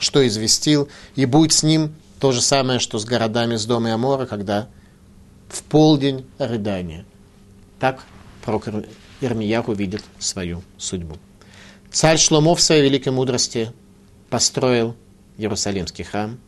что 0.01 0.27
известил, 0.27 0.89
и 1.15 1.25
будет 1.25 1.53
с 1.53 1.63
ним 1.63 1.95
то 2.21 2.33
же 2.33 2.41
самое, 2.41 2.79
что 2.79 2.99
с 2.99 3.05
городами 3.05 3.57
с 3.57 3.67
дома 3.67 3.93
Амора, 3.93 4.27
когда 4.27 4.69
в 5.49 5.63
полдень 5.63 6.27
рыдания. 6.39 7.05
Так 7.79 8.05
пророк 8.45 8.69
Ирмияху 9.21 9.73
видит 9.73 10.03
свою 10.19 10.63
судьбу. 10.79 11.17
Царь 11.91 12.19
Шломо 12.19 12.55
в 12.55 12.61
своей 12.61 12.83
великой 12.83 13.13
мудрости 13.13 13.73
построил 14.29 14.97
Иерусалимский 15.39 16.05
храм. 16.05 16.39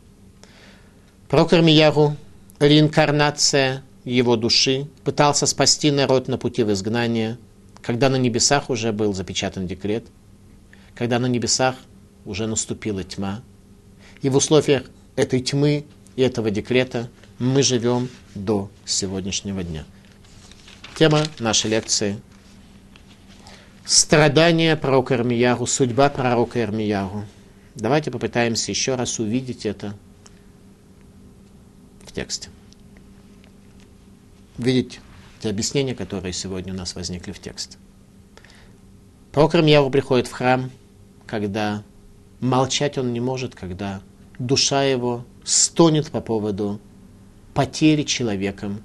Пророк 1.29 1.53
Ирмияху, 1.53 2.17
реинкарнация 2.59 3.83
его 4.05 4.37
души, 4.37 4.89
пытался 5.05 5.47
спасти 5.47 5.91
народ 5.91 6.29
на 6.29 6.39
пути 6.39 6.63
в 6.63 6.73
изгнание, 6.73 7.39
когда 7.83 8.09
на 8.09 8.17
небесах 8.17 8.71
уже 8.71 8.93
был 8.93 9.13
запечатан 9.15 9.67
декрет, 9.67 10.07
когда 10.95 11.19
на 11.19 11.27
небесах 11.27 11.77
уже 12.29 12.47
наступила 12.47 13.03
тьма. 13.03 13.43
И 14.21 14.29
в 14.29 14.37
условиях 14.37 14.85
этой 15.17 15.41
тьмы 15.41 15.87
и 16.15 16.23
этого 16.23 16.51
декрета 16.51 17.09
мы 17.39 17.63
живем 17.63 18.09
до 18.35 18.71
сегодняшнего 18.85 19.65
дня. 19.65 19.85
Тема 20.97 21.25
нашей 21.39 21.71
лекции– 21.71 22.21
страдания 23.87 24.77
пророка 24.77 25.15
Ирмияру, 25.15 25.67
судьба 25.67 26.11
пророка 26.11 26.61
Ирмияру. 26.61 27.25
Давайте 27.75 28.11
попытаемся 28.11 28.73
еще 28.73 28.97
раз 28.97 29.19
увидеть 29.19 29.65
это 29.65 29.95
в 32.05 32.13
тексте. 32.13 32.51
Видеть 34.59 35.01
те 35.41 35.49
объяснения, 35.49 35.95
которые 35.95 36.35
сегодня 36.35 36.75
у 36.75 36.77
нас 36.77 36.95
возникли 36.95 37.33
в 37.33 37.39
тексте. 37.39 37.79
Пророк 39.33 39.55
Ирмияру 39.55 39.89
приходит 39.89 40.27
в 40.27 40.33
храм, 40.33 40.71
когда 41.27 41.85
молчать 42.41 42.99
он 42.99 43.13
не 43.13 43.21
может, 43.21 43.55
когда 43.55 44.01
душа 44.39 44.85
его 44.85 45.25
стонет 45.45 46.11
по 46.11 46.21
поводу 46.21 46.81
потери 47.55 48.03
человеком 48.03 48.83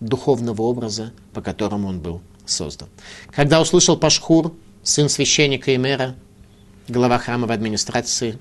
духовного 0.00 0.62
образа, 0.62 1.12
по 1.34 1.42
которому 1.42 1.88
он 1.88 2.00
был 2.00 2.22
создан. 2.46 2.88
Когда 3.30 3.60
услышал 3.60 3.96
Пашхур, 3.96 4.54
сын 4.82 5.08
священника 5.08 5.70
и 5.72 5.78
мэра, 5.78 6.14
глава 6.88 7.18
храмовой 7.18 7.54
администрации, 7.54 8.38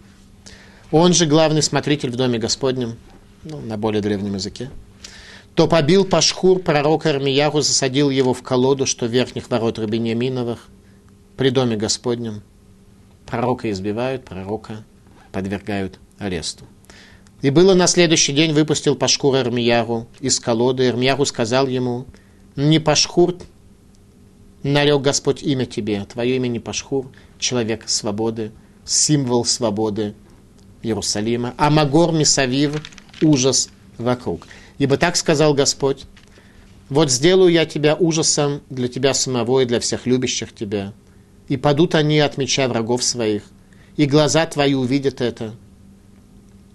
он 0.92 1.14
же 1.14 1.26
главный 1.26 1.62
смотритель 1.62 2.10
в 2.10 2.16
Доме 2.16 2.40
Господнем, 2.40 2.98
ну, 3.44 3.60
на 3.60 3.78
более 3.78 4.02
древнем 4.02 4.36
языке, 4.36 4.72
то 5.56 5.68
побил 5.68 6.06
Пашхур 6.06 6.60
пророка 6.60 7.10
Армияру, 7.10 7.62
засадил 7.62 8.10
его 8.10 8.34
в 8.34 8.42
колоду, 8.42 8.86
что 8.86 9.06
в 9.06 9.10
верхних 9.10 9.50
ворот 9.50 9.78
Рабиньяминовых, 9.78 10.68
при 11.36 11.50
доме 11.50 11.76
Господнем. 11.76 12.42
Пророка 13.30 13.70
избивают, 13.70 14.26
пророка 14.26 14.84
подвергают 15.32 16.00
аресту. 16.18 16.66
И 17.44 17.52
было 17.52 17.76
на 17.76 17.86
следующий 17.86 18.34
день 18.34 18.54
выпустил 18.54 18.96
Пашхур 18.96 19.36
Эрмияру 19.36 20.08
из 20.20 20.40
колоды. 20.40 20.88
Эрмияру 20.88 21.26
сказал 21.26 21.68
ему, 21.68 22.08
не 22.56 22.80
Пашхур, 22.80 23.36
нарек 24.64 25.02
Господь 25.02 25.44
имя 25.44 25.68
тебе, 25.68 26.04
твое 26.06 26.38
имя 26.38 26.48
не 26.48 26.60
Пашхур, 26.60 27.12
человек 27.38 27.88
свободы, 27.88 28.52
символ 28.84 29.46
свободы 29.46 30.16
Иерусалима, 30.82 31.54
а 31.56 31.70
Магор 31.70 32.12
Мисавив, 32.12 32.82
ужас 33.22 33.70
вокруг. 34.00 34.48
Ибо 34.80 34.98
так 34.98 35.16
сказал 35.16 35.54
Господь, 35.54 36.06
вот 36.90 37.12
сделаю 37.12 37.52
я 37.52 37.68
тебя 37.68 37.94
ужасом 37.94 38.62
для 38.72 38.88
тебя 38.88 39.14
самого 39.14 39.60
и 39.60 39.66
для 39.66 39.80
всех 39.80 40.08
любящих 40.08 40.52
тебя. 40.56 40.94
И 41.50 41.58
падут 41.58 41.96
они 41.96 42.20
от 42.20 42.38
меча 42.38 42.68
врагов 42.68 43.04
своих, 43.04 43.44
и 43.98 44.06
глаза 44.06 44.46
твои 44.46 44.76
увидят 44.76 45.20
это. 45.20 45.56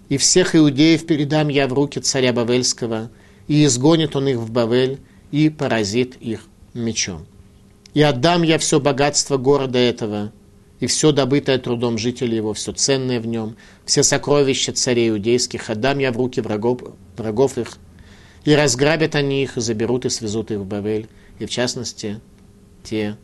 И 0.09 0.17
всех 0.17 0.55
иудеев 0.55 1.07
передам 1.07 1.47
я 1.47 1.67
в 1.67 1.73
руки 1.73 1.99
царя 1.99 2.33
Бавельского, 2.33 3.09
и 3.47 3.65
изгонит 3.65 4.15
он 4.15 4.27
их 4.27 4.37
в 4.37 4.51
Бавель, 4.51 4.99
и 5.31 5.49
поразит 5.49 6.17
их 6.17 6.45
мечом. 6.73 7.25
И 7.93 8.01
отдам 8.01 8.43
я 8.43 8.59
все 8.59 8.79
богатство 8.79 9.37
города 9.37 9.79
этого, 9.79 10.31
и 10.81 10.87
все 10.87 11.13
добытое 11.13 11.57
трудом 11.57 11.97
жителей 11.97 12.35
его, 12.35 12.53
все 12.53 12.73
ценное 12.73 13.21
в 13.21 13.25
нем, 13.25 13.55
все 13.85 14.03
сокровища 14.03 14.73
царей 14.73 15.09
иудейских, 15.09 15.69
отдам 15.69 15.99
я 15.99 16.11
в 16.11 16.17
руки 16.17 16.41
врагов, 16.41 16.81
врагов 17.15 17.57
их, 17.57 17.77
и 18.43 18.53
разграбят 18.53 19.15
они 19.15 19.41
их, 19.41 19.55
и 19.55 19.61
заберут 19.61 20.05
и 20.05 20.09
свезут 20.09 20.51
их 20.51 20.59
в 20.59 20.65
Бавель, 20.65 21.07
и 21.39 21.45
в 21.45 21.49
частности, 21.49 22.19
те 22.83 23.17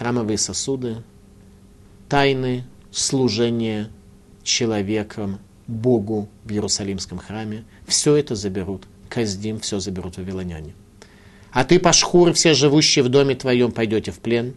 храмовые 0.00 0.38
сосуды, 0.38 1.02
тайны 2.08 2.64
служения 2.90 3.90
человеком 4.42 5.40
Богу 5.66 6.30
в 6.42 6.50
Иерусалимском 6.50 7.18
храме, 7.18 7.64
все 7.86 8.16
это 8.16 8.34
заберут, 8.34 8.84
Каздим, 9.10 9.60
все 9.60 9.78
заберут 9.78 10.16
вавилоняне. 10.16 10.72
А 11.52 11.64
ты, 11.64 11.78
Пашхур, 11.78 12.32
все 12.32 12.54
живущие 12.54 13.04
в 13.04 13.10
доме 13.10 13.34
твоем, 13.34 13.72
пойдете 13.72 14.10
в 14.10 14.20
плен, 14.20 14.54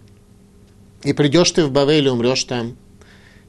и 1.04 1.12
придешь 1.12 1.52
ты 1.52 1.66
в 1.66 1.74
Бавель 1.74 2.08
и 2.08 2.10
умрешь 2.10 2.46
там, 2.46 2.78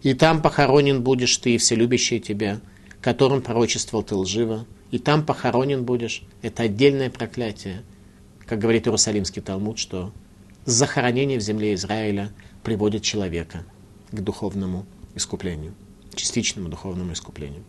и 0.02 0.14
там 0.14 0.42
похоронен 0.42 1.00
будешь 1.00 1.36
ты 1.36 1.54
и 1.54 1.58
все 1.58 1.76
любящие 1.76 2.18
тебя, 2.18 2.60
которым 3.00 3.40
пророчествовал 3.40 4.02
ты 4.02 4.16
лживо, 4.16 4.66
и 4.90 4.98
там 4.98 5.24
похоронен 5.24 5.84
будешь. 5.84 6.24
Это 6.42 6.64
отдельное 6.64 7.08
проклятие. 7.08 7.84
Как 8.46 8.58
говорит 8.58 8.88
Иерусалимский 8.88 9.42
Талмуд, 9.42 9.78
что 9.78 10.12
захоронение 10.64 11.38
в 11.38 11.42
земле 11.42 11.74
Израиля 11.74 12.32
приводит 12.62 13.02
человека 13.02 13.64
к 14.10 14.20
духовному 14.20 14.86
искуплению, 15.14 15.74
частичному 16.14 16.68
духовному 16.68 17.12
искуплению. 17.12 17.62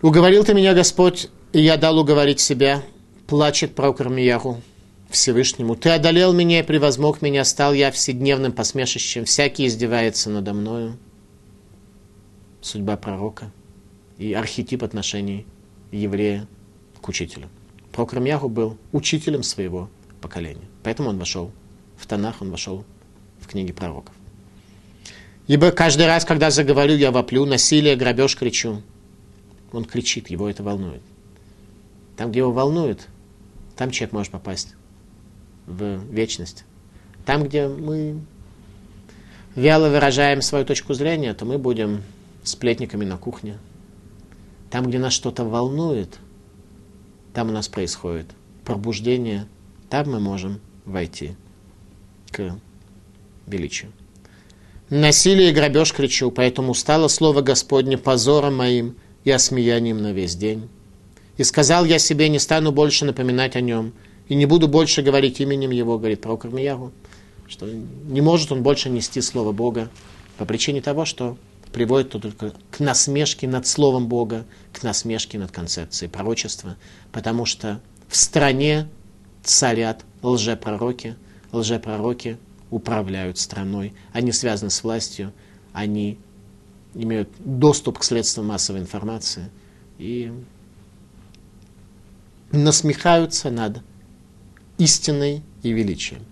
Уговорил 0.00 0.44
ты 0.44 0.54
меня, 0.54 0.74
Господь, 0.74 1.28
и 1.52 1.60
я 1.60 1.76
дал 1.76 1.98
уговорить 1.98 2.40
себя, 2.40 2.82
плачет 3.26 3.74
про 3.74 3.92
Кармияру 3.92 4.60
Всевышнему. 5.10 5.76
Ты 5.76 5.90
одолел 5.90 6.32
меня 6.32 6.60
и 6.60 6.64
превозмог 6.64 7.22
меня, 7.22 7.44
стал 7.44 7.72
я 7.72 7.90
вседневным 7.90 8.52
посмешищем, 8.52 9.24
всякий 9.24 9.66
издевается 9.66 10.30
надо 10.30 10.54
мною. 10.54 10.98
Судьба 12.60 12.96
пророка– 12.96 13.52
и 14.22 14.34
архетип 14.34 14.84
отношений 14.84 15.46
еврея 15.90 16.46
к 17.00 17.08
учителю. 17.08 17.48
Пророк 17.92 18.14
Рамьяху 18.14 18.48
был 18.48 18.78
учителем 18.92 19.42
своего 19.42 19.90
поколения. 20.20 20.66
Поэтому 20.82 21.10
он 21.10 21.18
вошел 21.18 21.50
в 21.96 22.06
Танах, 22.06 22.40
он 22.40 22.50
вошел 22.50 22.84
в 23.40 23.46
книги 23.46 23.72
пророков. 23.72 24.14
Ибо 25.46 25.70
каждый 25.72 26.06
раз, 26.06 26.24
когда 26.24 26.50
заговорю, 26.50 26.96
я 26.96 27.10
воплю, 27.10 27.44
насилие, 27.44 27.96
грабеж 27.96 28.36
кричу. 28.36 28.82
Он 29.72 29.84
кричит, 29.84 30.30
его 30.30 30.48
это 30.48 30.62
волнует. 30.62 31.02
Там, 32.16 32.30
где 32.30 32.40
его 32.40 32.52
волнует, 32.52 33.08
там 33.76 33.90
человек 33.90 34.12
может 34.12 34.32
попасть 34.32 34.74
в 35.66 36.04
вечность. 36.10 36.64
Там, 37.24 37.44
где 37.44 37.68
мы 37.68 38.20
вяло 39.54 39.88
выражаем 39.88 40.42
свою 40.42 40.64
точку 40.64 40.94
зрения, 40.94 41.34
то 41.34 41.44
мы 41.44 41.58
будем 41.58 42.02
сплетниками 42.42 43.04
на 43.04 43.16
кухне, 43.16 43.58
там, 44.70 44.86
где 44.86 44.98
нас 44.98 45.12
что-то 45.12 45.44
волнует, 45.44 46.18
там 47.34 47.48
у 47.48 47.52
нас 47.52 47.68
происходит 47.68 48.26
пробуждение, 48.64 49.46
там 49.88 50.10
мы 50.10 50.20
можем 50.20 50.60
войти 50.84 51.34
к 52.30 52.56
величию. 53.46 53.92
Насилие 54.90 55.50
и 55.50 55.52
грабеж 55.52 55.92
кричу, 55.92 56.30
поэтому 56.30 56.74
стало 56.74 57.08
слово 57.08 57.40
Господне 57.40 57.96
позором 57.96 58.56
моим 58.56 58.96
и 59.24 59.30
осмеянием 59.30 60.02
на 60.02 60.12
весь 60.12 60.36
день. 60.36 60.68
И 61.38 61.44
сказал 61.44 61.84
я 61.84 61.98
себе, 61.98 62.28
не 62.28 62.38
стану 62.38 62.72
больше 62.72 63.04
напоминать 63.04 63.56
о 63.56 63.60
нем, 63.60 63.92
и 64.28 64.34
не 64.34 64.46
буду 64.46 64.68
больше 64.68 65.02
говорить 65.02 65.40
именем 65.40 65.70
его, 65.70 65.98
говорит 65.98 66.20
пророк 66.20 66.44
Армияру, 66.44 66.92
что 67.48 67.66
не 67.66 68.20
может 68.20 68.52
он 68.52 68.62
больше 68.62 68.90
нести 68.90 69.20
слово 69.20 69.52
Бога 69.52 69.90
по 70.36 70.44
причине 70.44 70.82
того, 70.82 71.04
что 71.04 71.36
приводит 71.72 72.10
то 72.10 72.18
только 72.18 72.52
к 72.70 72.80
насмешке 72.80 73.48
над 73.48 73.66
Словом 73.66 74.06
Бога, 74.06 74.44
к 74.72 74.82
насмешке 74.82 75.38
над 75.38 75.50
концепцией 75.50 76.10
пророчества, 76.10 76.76
потому 77.10 77.46
что 77.46 77.80
в 78.08 78.16
стране 78.16 78.88
царят 79.42 80.04
лжепророки, 80.22 81.16
лжепророки 81.50 82.38
управляют 82.70 83.38
страной, 83.38 83.94
они 84.12 84.32
связаны 84.32 84.70
с 84.70 84.82
властью, 84.82 85.32
они 85.72 86.18
имеют 86.94 87.30
доступ 87.38 87.98
к 87.98 88.04
средствам 88.04 88.46
массовой 88.46 88.80
информации 88.80 89.50
и 89.98 90.32
насмехаются 92.50 93.50
над 93.50 93.80
истиной 94.78 95.42
и 95.62 95.72
величием. 95.72 96.22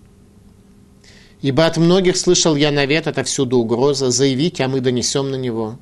Ибо 1.41 1.65
от 1.65 1.77
многих 1.77 2.17
слышал 2.17 2.55
я 2.55 2.71
навет, 2.71 3.07
это 3.07 3.23
всюду 3.23 3.57
угроза, 3.57 4.11
заявить, 4.11 4.61
а 4.61 4.67
мы 4.67 4.79
донесем 4.79 5.31
на 5.31 5.35
него. 5.35 5.79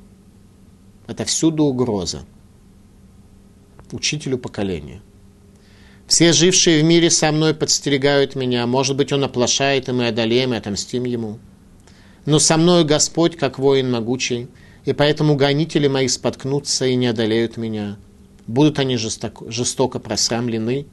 Это 1.06 1.24
всюду 1.26 1.64
угроза. 1.64 2.24
Учителю 3.92 4.38
поколения. 4.38 5.02
Все 6.06 6.32
жившие 6.32 6.80
в 6.80 6.84
мире 6.84 7.10
со 7.10 7.30
мной 7.30 7.54
подстерегают 7.54 8.36
меня. 8.36 8.66
Может 8.66 8.96
быть, 8.96 9.12
он 9.12 9.22
оплошает, 9.22 9.88
и 9.88 9.92
мы 9.92 10.08
одолеем 10.08 10.54
и 10.54 10.56
отомстим 10.56 11.04
ему. 11.04 11.38
Но 12.24 12.38
со 12.38 12.56
мною 12.56 12.86
Господь, 12.86 13.36
как 13.36 13.58
воин 13.58 13.90
могучий, 13.90 14.48
и 14.86 14.92
поэтому 14.92 15.36
гонители 15.36 15.88
мои 15.88 16.08
споткнутся 16.08 16.86
и 16.86 16.94
не 16.94 17.06
одолеют 17.06 17.58
меня. 17.58 17.98
Будут 18.46 18.78
они 18.78 18.96
жестоко, 18.96 19.50
жестоко 19.50 19.98
просрамлены, 19.98 20.86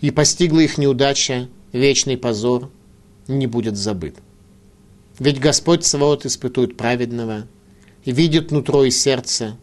и 0.00 0.10
постигла 0.10 0.60
их 0.60 0.78
неудача, 0.78 1.48
вечный 1.72 2.16
позор– 2.16 2.70
не 3.28 3.46
будет 3.46 3.76
забыт. 3.76 4.16
Ведь 5.18 5.40
Господь 5.40 5.84
Саваот 5.84 6.26
испытует 6.26 6.76
праведного 6.76 7.46
и 8.04 8.12
видит 8.12 8.50
нутро 8.50 8.84
и 8.84 8.90
сердце. 8.90 9.56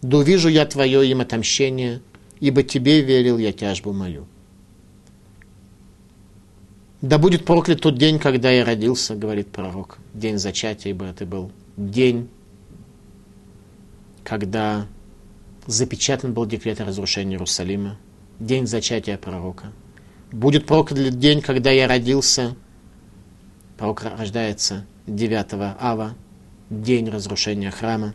Да 0.00 0.18
увижу 0.18 0.48
я 0.48 0.66
Твое 0.66 1.08
им 1.08 1.20
отомщение, 1.20 2.02
ибо 2.40 2.62
Тебе 2.62 3.02
верил 3.02 3.38
я 3.38 3.52
тяжбу 3.52 3.92
мою. 3.92 4.26
Да 7.00 7.18
будет 7.18 7.44
проклят 7.44 7.80
тот 7.80 7.98
день, 7.98 8.18
когда 8.18 8.50
я 8.50 8.64
родился, 8.64 9.14
говорит 9.16 9.48
пророк. 9.48 9.98
День 10.14 10.38
зачатия, 10.38 10.90
ибо 10.90 11.06
это 11.06 11.26
был 11.26 11.50
день, 11.76 12.28
когда 14.22 14.86
запечатан 15.66 16.32
был 16.32 16.46
декрет 16.46 16.80
о 16.80 16.84
разрушении 16.84 17.34
Иерусалима. 17.34 17.98
День 18.38 18.66
зачатия 18.66 19.18
пророка. 19.18 19.72
Будет 20.30 20.64
проклят 20.64 21.18
день, 21.18 21.40
когда 21.40 21.70
я 21.70 21.88
родился, 21.88 22.56
Пророк 23.82 24.04
рождается 24.04 24.86
9 25.08 25.54
ава, 25.80 26.14
день 26.70 27.08
разрушения 27.10 27.72
храма. 27.72 28.14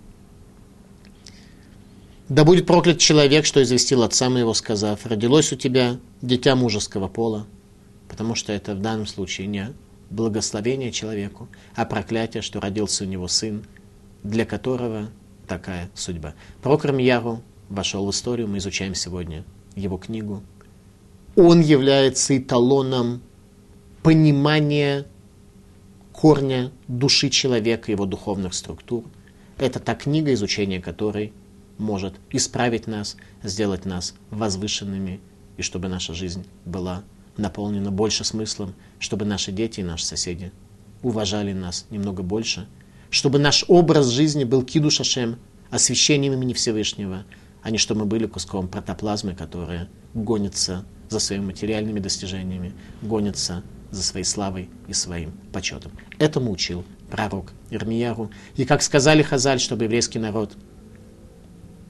Да 2.30 2.45
будет 2.45 2.65
проклят 2.65 2.99
человек, 2.99 3.45
что 3.45 3.61
известил 3.61 4.03
отца 4.03 4.30
моего, 4.30 4.53
сказав, 4.53 5.05
родилось 5.05 5.51
у 5.51 5.57
тебя 5.57 5.99
дитя 6.22 6.55
мужеского 6.55 7.09
пола, 7.09 7.47
потому 8.07 8.34
что 8.34 8.53
это 8.53 8.76
в 8.76 8.80
данном 8.80 9.05
случае 9.05 9.47
не 9.47 9.74
благословение 10.09 10.93
человеку, 10.93 11.49
а 11.76 11.84
проклятие, 11.84 12.41
что 12.41 12.61
родился 12.61 13.03
у 13.03 13.07
него 13.07 13.28
сын, 13.28 13.65
для 14.24 14.45
которого 14.45 15.09
такая 15.49 15.89
судьба. 15.95 16.34
Пророк 16.61 16.86
Рамьяру 16.86 17.41
вошел 17.68 18.05
в 18.07 18.11
историю, 18.11 18.47
мы 18.47 18.59
изучаем 18.59 18.95
сегодня 18.95 19.43
его 19.76 19.97
книгу. 19.97 20.43
Он 21.36 21.59
является 21.59 22.38
эталоном 22.38 23.22
понимания 24.01 25.05
корня 26.18 26.72
души 26.88 27.30
человека, 27.30 27.91
его 27.91 28.07
духовных 28.07 28.55
структур. 28.55 29.03
Это 29.59 29.80
та 29.80 29.93
книга, 29.93 30.34
изучение 30.34 30.82
которой 30.82 31.32
может 31.78 32.15
исправить 32.32 32.88
нас, 32.88 33.18
сделать 33.43 33.86
нас 33.86 34.15
возвышенными, 34.32 35.20
и 35.57 35.61
чтобы 35.61 35.89
наша 35.89 36.15
жизнь 36.15 36.47
была 36.65 37.03
наполнено 37.38 37.91
больше 37.91 38.24
смыслом, 38.24 38.74
чтобы 38.97 39.26
наши 39.26 39.51
дети 39.51 39.82
и 39.82 39.84
наши 39.84 40.05
соседи 40.05 40.51
уважали 41.03 41.53
нас 41.53 41.86
немного 41.91 42.24
больше, 42.24 42.68
чтобы 43.11 43.38
наш 43.38 43.63
образ 43.68 44.07
жизни 44.07 44.43
был 44.43 44.63
кидушашем, 44.63 45.38
освящением 45.70 46.34
имени 46.34 46.53
Всевышнего, 46.53 47.26
а 47.61 47.70
не 47.70 47.78
чтобы 47.78 48.01
мы 48.01 48.05
были 48.07 48.26
куском 48.26 48.68
протоплазмы, 48.68 49.36
которая 49.36 49.88
гонится 50.15 50.84
за 51.09 51.20
своими 51.20 51.45
материальными 51.45 51.99
достижениями, 51.99 52.74
гонится 53.03 53.63
за 53.91 54.03
своей 54.03 54.25
славой 54.25 54.69
и 54.88 54.93
своим 54.93 55.31
почетом. 55.51 55.91
Этому 56.19 56.51
учил 56.51 56.83
пророк 57.09 57.51
Ирмияру. 57.69 58.31
И 58.55 58.65
как 58.65 58.81
сказали 58.81 59.21
Хазаль, 59.21 59.59
чтобы 59.59 59.85
еврейский 59.85 60.19
народ 60.19 60.53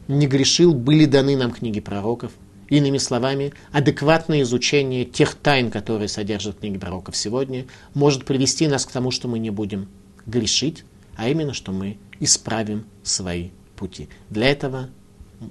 не 0.07 0.27
грешил, 0.27 0.73
были 0.73 1.05
даны 1.05 1.35
нам 1.35 1.51
книги 1.51 1.79
пророков. 1.79 2.31
Иными 2.69 2.97
словами, 2.97 3.53
адекватное 3.71 4.41
изучение 4.41 5.05
тех 5.05 5.35
тайн, 5.35 5.71
которые 5.71 6.09
содержат 6.09 6.59
книги 6.59 6.77
пророков 6.77 7.15
сегодня, 7.15 7.65
может 7.93 8.25
привести 8.25 8.67
нас 8.67 8.85
к 8.85 8.91
тому, 8.91 9.11
что 9.11 9.29
мы 9.29 9.39
не 9.39 9.51
будем 9.51 9.87
грешить, 10.25 10.83
а 11.15 11.29
именно, 11.29 11.53
что 11.53 11.71
мы 11.71 11.97
исправим 12.19 12.85
свои 13.03 13.49
пути. 13.77 14.09
Для 14.29 14.47
этого 14.49 14.89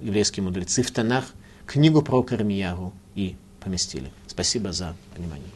еврейские 0.02 0.44
мудрецы 0.44 0.82
в 0.82 0.90
Танах 0.90 1.24
книгу 1.64 2.02
про 2.02 2.22
Кармияру 2.22 2.92
и 3.14 3.36
поместили. 3.60 4.10
Спасибо 4.26 4.72
за 4.72 4.94
внимание. 5.16 5.55